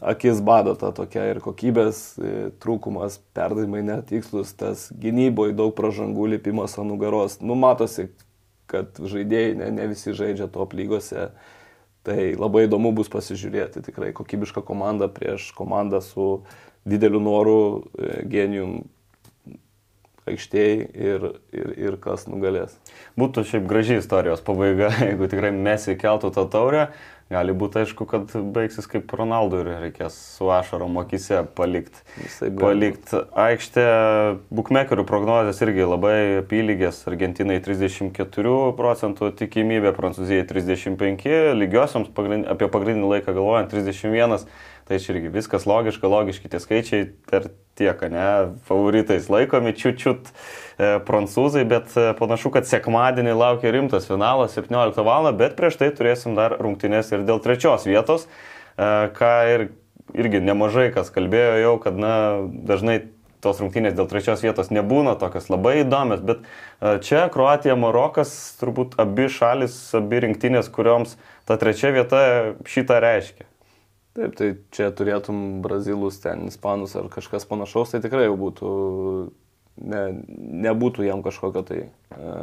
akis 0.05 0.41
bado 0.45 0.75
ta 0.79 0.91
tokia 0.95 1.25
ir 1.33 1.41
kokybės 1.45 2.01
e, 2.19 2.33
trūkumas, 2.63 3.19
perdavimai 3.37 3.83
netikslus, 3.87 4.53
tas 4.59 4.87
gynyboje 5.01 5.57
daug 5.57 5.75
pražangų 5.77 6.29
lipimas 6.37 6.77
ant 6.79 6.91
nugaros. 6.93 7.39
Nu, 7.41 7.57
matosi, 7.59 8.11
kad 8.71 9.01
žaidėjai 9.01 9.57
ne, 9.61 9.71
ne 9.79 9.89
visi 9.93 10.15
žaidžia 10.17 10.51
top 10.53 10.77
lygose. 10.77 11.31
Tai 12.05 12.19
labai 12.37 12.67
įdomu 12.67 12.91
bus 12.93 13.09
pasižiūrėti 13.09 13.81
tikrai 13.87 14.11
kokybišką 14.17 14.61
komandą 14.69 15.09
prieš 15.09 15.49
komandą 15.57 16.03
su 16.05 16.27
dideliu 16.85 17.23
noru, 17.25 17.61
e, 17.97 18.19
genijum 18.29 18.83
aikštėje 20.29 20.77
ir, 20.97 21.27
ir, 21.53 21.73
ir 21.87 21.97
kas 22.01 22.27
nugalės. 22.29 22.77
Būtų 23.21 23.45
šiaip 23.49 23.67
graži 23.69 23.99
istorijos 24.01 24.45
pabaiga, 24.45 24.91
jeigu 25.09 25.29
tikrai 25.33 25.53
mes 25.57 25.89
įkeltų 25.93 26.33
tą 26.37 26.47
taurę. 26.53 26.89
Gali 27.33 27.55
būti 27.57 27.81
aišku, 27.81 28.05
kad 28.05 28.33
baigsis 28.53 28.85
kaip 28.91 29.09
Ronaldo 29.17 29.63
ir 29.63 29.71
reikės 29.81 30.17
su 30.37 30.51
ašarom 30.53 30.99
akise 31.01 31.41
palikti. 31.57 32.03
Palikti 32.61 33.23
aikštę. 33.47 33.85
Bukmekerių 34.53 35.07
prognozijas 35.09 35.63
irgi 35.65 35.87
labai 35.89 36.19
apylygės. 36.43 37.01
Argentinai 37.09 37.57
34 37.65 38.53
procentų 38.77 39.33
tikimybė, 39.41 39.95
Prancūzijai 39.97 40.45
35, 40.53 41.33
lygiosiams 41.57 42.13
pagrind, 42.13 42.45
apie 42.51 42.69
pagrindinį 42.69 43.17
laiką 43.17 43.33
galvojant 43.33 43.73
31. 43.73 44.45
Tai 44.85 44.99
čia 45.01 45.15
irgi 45.15 45.31
viskas 45.33 45.65
logiška, 45.65 46.09
logiški 46.13 46.51
tie 46.53 46.59
skaičiai 46.61 47.05
ir 47.09 47.47
tiek, 47.79 48.03
ne, 48.13 48.27
favoritais 48.69 49.31
laikomi 49.33 49.73
čiut-čiut 49.73 50.29
e, 50.29 50.91
prancūzai, 51.07 51.65
bet 51.69 51.95
e, 51.97 52.11
panašu, 52.19 52.53
kad 52.53 52.69
sekmadienį 52.69 53.33
laukia 53.33 53.73
rimtas 53.73 54.11
finalas 54.11 54.59
17 54.59 55.01
val. 55.07 55.31
bet 55.33 55.57
prieš 55.57 55.81
tai 55.81 55.89
turėsim 55.97 56.37
dar 56.37 56.59
rungtynės 56.61 57.15
ir 57.17 57.25
dėl 57.25 57.41
trečios 57.41 57.89
vietos, 57.89 58.29
e, 58.77 58.91
ką 59.17 59.33
ir, 59.55 59.67
irgi 60.13 60.45
nemažai 60.45 60.91
kas 60.93 61.09
kalbėjo 61.15 61.57
jau, 61.65 61.75
kad 61.81 61.97
na, 61.97 62.15
dažnai 62.45 63.01
tos 63.45 63.61
rungtynės 63.65 63.97
dėl 63.97 64.09
trečios 64.11 64.45
vietos 64.45 64.69
nebūna 64.73 65.17
tokios 65.21 65.49
labai 65.53 65.79
įdomios, 65.83 66.21
bet 66.25 66.45
e, 66.45 66.99
čia 67.05 67.25
Kroatija, 67.33 67.77
Marokas, 67.81 68.37
turbūt 68.61 68.99
abi 69.01 69.33
šalis, 69.33 69.81
abi 69.97 70.23
rinktinės, 70.29 70.69
kurioms 70.69 71.17
ta 71.49 71.57
trečia 71.61 71.93
vieta 71.97 72.23
šitą 72.69 73.01
reiškia. 73.05 73.49
Taip, 74.15 74.37
tai 74.39 74.53
čia 74.71 74.93
turėtum 74.95 75.63
brazilus, 75.65 76.21
ten 76.23 76.47
ispanus 76.47 76.93
ar 76.95 77.09
kažkas 77.11 77.49
panašaus, 77.51 77.91
tai 77.91 77.99
tikrai 78.05 78.29
jau 78.29 78.37
būtų, 78.39 78.69
ne, 79.91 80.03
nebūtų 80.69 81.09
jam 81.09 81.25
kažkokio 81.25 81.65
tai 81.67 81.81
e, 81.83 82.35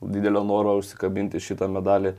didelio 0.00 0.42
noro 0.44 0.76
užsikabinti 0.82 1.40
šitą 1.40 1.70
medalį. 1.72 2.12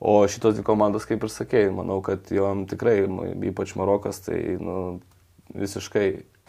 O 0.00 0.16
šitos 0.32 0.56
dvi 0.56 0.64
komandos, 0.66 1.06
kaip 1.06 1.22
ir 1.22 1.30
sakėjai, 1.30 1.70
manau, 1.76 2.00
kad 2.02 2.32
jom 2.34 2.64
tikrai, 2.66 3.04
ypač 3.52 3.76
Marokas, 3.78 4.22
tai 4.26 4.40
nu, 4.58 4.76
visiškai 5.54 6.06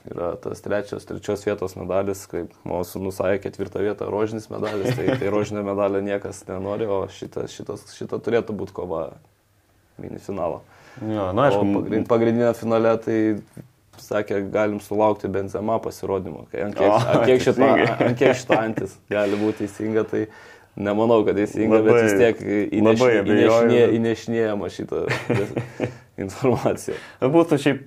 yra 0.09 0.33
tas 0.41 0.63
trečios, 0.65 1.05
trečios 1.05 1.45
vietos 1.45 1.75
medalis, 1.77 2.23
kaip 2.31 2.53
mano 2.65 2.81
sunus 2.87 3.19
sakė, 3.21 3.43
ketvirta 3.45 3.83
vieta 3.83 4.09
rožinis 4.09 4.49
medalis, 4.49 4.95
tai, 4.97 5.11
tai 5.19 5.29
rožinio 5.29 5.61
medalio 5.67 6.01
niekas 6.01 6.41
nenori, 6.49 6.89
o 6.89 7.03
šita, 7.11 7.45
šitas, 7.51 7.85
šita 7.97 8.17
turėtų 8.23 8.55
būti 8.57 8.79
kova 8.81 9.11
mini 10.01 10.17
finalo. 10.23 10.63
Jo, 10.99 11.31
na, 11.35 11.47
aišku, 11.47 11.65
pagrind, 11.77 12.07
pagrindinė 12.09 12.53
finale 12.57 12.93
tai 13.01 13.19
sakė, 14.01 14.41
galim 14.51 14.79
sulaukti 14.83 15.29
Benzema 15.31 15.77
pasirodymo. 15.83 16.45
Ant 16.51 16.77
kiek, 16.77 16.87
o, 16.87 16.97
ant 17.13 17.27
kiek, 17.29 17.43
šita, 17.45 17.69
ant 18.07 18.19
kiek 18.19 18.37
šita 18.41 18.59
antis 18.65 18.97
gali 19.11 19.39
būti 19.39 19.65
teisinga, 19.65 20.03
tai 20.09 20.25
nemanau, 20.75 21.21
kad 21.27 21.37
teisinga, 21.39 21.79
labai, 21.79 21.95
bet 21.95 22.07
vis 22.07 22.15
tiek 22.19 22.43
įneš, 22.81 23.03
įnešinė, 23.21 23.81
įnešinėjama 23.99 24.71
šitą 24.73 25.05
informaciją. 26.25 26.97
Būtų 27.35 27.61
šiaip 27.65 27.85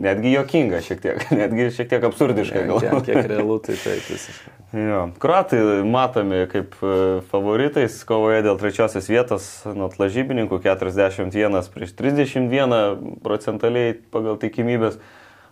netgi 0.00 0.32
jokinga 0.34 0.80
šiek 0.84 1.00
tiek, 1.02 1.24
netgi 1.40 1.70
šiek 1.74 1.88
tiek 1.92 2.04
absurdiška. 2.08 2.66
Gal 2.68 2.82
kiek, 2.82 3.08
kiek 3.08 3.26
realu, 3.32 3.58
tai 3.62 3.76
taip 3.78 4.06
visiškai. 4.10 4.52
Jo. 4.74 5.02
Kroatai 5.22 5.58
matomi 5.86 6.44
kaip 6.50 6.74
e, 6.82 6.94
favoritais 7.30 8.00
kovoje 8.08 8.42
dėl 8.46 8.58
trečiosios 8.58 9.06
vietos, 9.10 9.50
nuo 9.70 9.90
lažybininkų 10.00 10.58
41 10.64 11.68
prieš 11.74 11.94
31 12.00 13.20
procentaliai 13.22 13.94
pagal 14.14 14.40
tikimybės 14.42 14.98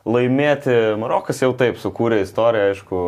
laimėti. 0.09 0.75
Marokas 0.99 1.45
jau 1.45 1.53
taip 1.55 1.79
sukūrė 1.79 2.23
istoriją, 2.25 2.73
aišku, 2.73 3.03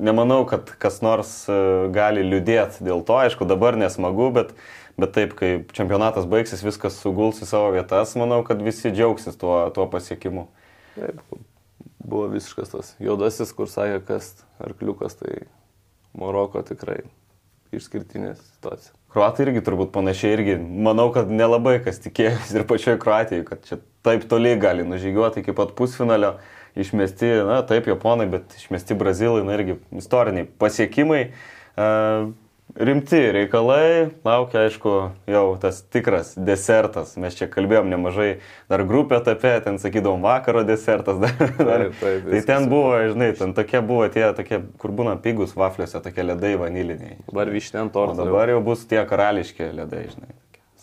nemanau, 0.00 0.40
kad 0.48 0.72
kas 0.80 1.02
nors 1.04 1.34
e, 1.44 1.60
gali 1.92 2.24
liūdėti 2.24 2.86
dėl 2.88 3.04
to, 3.04 3.20
aišku, 3.26 3.48
dabar 3.48 3.76
nesmagu, 3.76 4.30
bet, 4.32 4.56
bet 4.98 5.14
taip, 5.14 5.34
kai 5.38 5.50
čempionatas 5.74 6.26
baigsis, 6.30 6.64
viskas 6.66 6.98
suguls 7.02 7.42
į 7.44 7.48
savo 7.48 7.70
vietas, 7.76 8.16
manau, 8.18 8.40
kad 8.46 8.62
visi 8.64 8.90
džiaugsis 8.90 9.38
tuo, 9.38 9.60
tuo 9.74 9.86
pasiekimu. 9.90 10.48
Taip, 10.96 11.22
buvo 12.02 12.26
visiškas 12.32 12.74
tas 12.74 12.92
juodasis, 13.02 13.54
kur 13.54 13.70
sakė, 13.70 14.02
kas 14.08 14.32
arkliukas, 14.64 15.18
tai 15.20 15.44
Maroko 16.18 16.62
tikrai 16.66 17.02
išskirtinė 17.74 18.32
situacija. 18.38 18.94
Kroatai 19.12 19.46
irgi 19.46 19.62
turbūt 19.64 19.92
panašiai 19.94 20.34
irgi, 20.36 20.56
manau, 20.58 21.08
kad 21.14 21.30
nelabai 21.32 21.78
kas 21.84 22.00
tikėjosi 22.04 22.58
ir 22.58 22.66
pačioje 22.68 22.98
Kroatijoje, 23.00 23.44
kad 23.48 23.62
čia 23.68 23.78
taip 24.04 24.26
toli 24.28 24.54
gali 24.60 24.84
nužygiuoti 24.88 25.44
iki 25.44 25.54
pat 25.56 25.72
pusfinalio, 25.78 26.34
išmesti, 26.78 27.30
na 27.48 27.62
taip, 27.66 27.88
japonai, 27.90 28.28
bet 28.30 28.52
išmesti 28.58 28.96
brazilai, 28.98 29.46
na 29.46 29.56
irgi 29.56 29.78
istoriniai 30.02 30.48
pasiekimai. 30.60 31.22
Uh, 31.78 32.34
rimti 32.78 33.20
reikalai, 33.34 34.10
laukia 34.24 34.64
aišku 34.66 34.94
jau 35.30 35.44
tas 35.60 35.80
tikras 35.92 36.32
desertas. 36.38 37.16
Mes 37.20 37.36
čia 37.38 37.48
kalbėjom 37.50 37.90
nemažai, 37.90 38.28
dar 38.70 38.84
grupė 38.88 39.18
etape, 39.18 39.52
ten 39.64 39.80
sakydavom 39.82 40.24
vakaro 40.24 40.64
desertas. 40.68 41.18
Dar, 41.22 41.36
dar. 41.58 41.84
Taip, 41.88 42.00
taip, 42.00 42.26
tai 42.30 42.42
ten 42.46 42.68
buvo, 42.70 42.92
žinai, 43.10 43.30
ten 43.38 43.54
tokie 43.56 43.80
buvo 43.84 44.06
tie, 44.12 44.24
tokie, 44.36 44.60
kur 44.80 44.94
būna 44.94 45.16
pigus 45.22 45.54
vafliuose, 45.58 46.00
tokie 46.04 46.24
ledai 46.24 46.54
vaniliniai. 46.60 47.18
Dabar 47.28 47.50
vištien 47.52 47.90
tortas. 47.94 48.20
Dabar 48.22 48.52
jau 48.52 48.60
bus 48.64 48.84
tie 48.88 49.02
karališki 49.08 49.72
ledai, 49.74 50.06
žinai. 50.12 50.30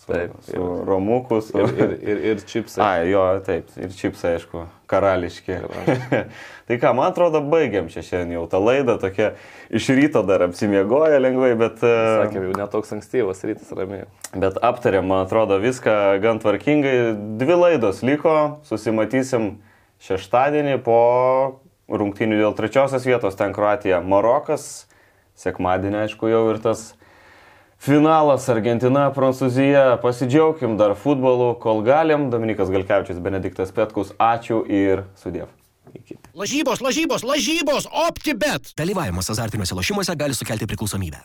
Taip, 0.06 0.34
su 0.46 0.54
ir, 0.54 0.84
romuku, 0.86 1.40
su... 1.42 1.58
Ir, 1.58 1.72
ir, 1.74 1.92
ir, 1.98 2.18
ir 2.30 2.42
čipsai. 2.46 2.82
Ai, 2.84 3.06
jo, 3.10 3.22
taip, 3.42 3.72
ir 3.74 3.90
čipsai, 3.90 4.36
aišku, 4.36 4.60
karališki. 4.86 5.56
karališki. 5.64 6.20
tai 6.68 6.76
ką, 6.78 6.92
man 6.94 7.10
atrodo, 7.10 7.40
baigiam 7.42 7.88
čia 7.90 8.04
šiandien 8.06 8.36
jau 8.36 8.44
tą 8.52 8.60
laidą, 8.62 8.94
tokia 9.02 9.32
iš 9.74 9.88
ryto 9.98 10.22
dar 10.28 10.44
apsimiegoja 10.46 11.18
lengvai, 11.18 11.50
bet... 11.58 11.82
E, 11.82 11.94
Sakėm, 12.22 12.46
jau 12.46 12.58
netoks 12.60 12.94
ankstyvas 12.94 13.42
rytas 13.50 13.72
ramiai. 13.74 14.06
Bet 14.38 14.60
aptarėm, 14.70 15.08
man 15.10 15.24
atrodo, 15.26 15.58
viską 15.62 15.96
gan 16.22 16.38
tvarkingai. 16.44 16.94
Dvi 17.42 17.56
laidos 17.58 18.04
liko, 18.06 18.36
susimatysim 18.68 19.56
šeštadienį 20.06 20.78
po 20.86 21.00
rungtynių 21.90 22.38
dėl 22.44 22.54
trečiosios 22.54 23.10
vietos, 23.10 23.34
ten 23.38 23.50
Kroatija, 23.56 23.98
Marokas. 24.06 24.86
Sekmadienį, 25.36 26.06
aišku, 26.06 26.30
jau 26.30 26.46
ir 26.54 26.62
tas 26.62 26.92
Finalas 27.78 28.48
Argentina, 28.48 29.10
Prancūzija. 29.14 29.98
Pasidžiaugim 30.02 30.76
dar 30.80 30.96
futbolu, 30.98 31.52
kol 31.62 31.84
galim. 31.86 32.30
Dominikas 32.32 32.72
Galkevičius, 32.72 33.20
Benediktas 33.22 33.72
Petkus. 33.76 34.14
Ačiū 34.18 34.64
ir 34.66 35.04
sudėv. 35.20 35.52
Iki. 35.96 36.18
Lažybos, 36.36 36.82
lažybos, 36.84 37.24
lažybos, 37.24 37.86
optibet. 38.08 38.72
Dalyvavimas 38.76 39.30
azartiniuose 39.32 39.78
lošimuose 39.78 40.16
gali 40.18 40.34
sukelti 40.36 40.68
priklausomybę. 40.68 41.22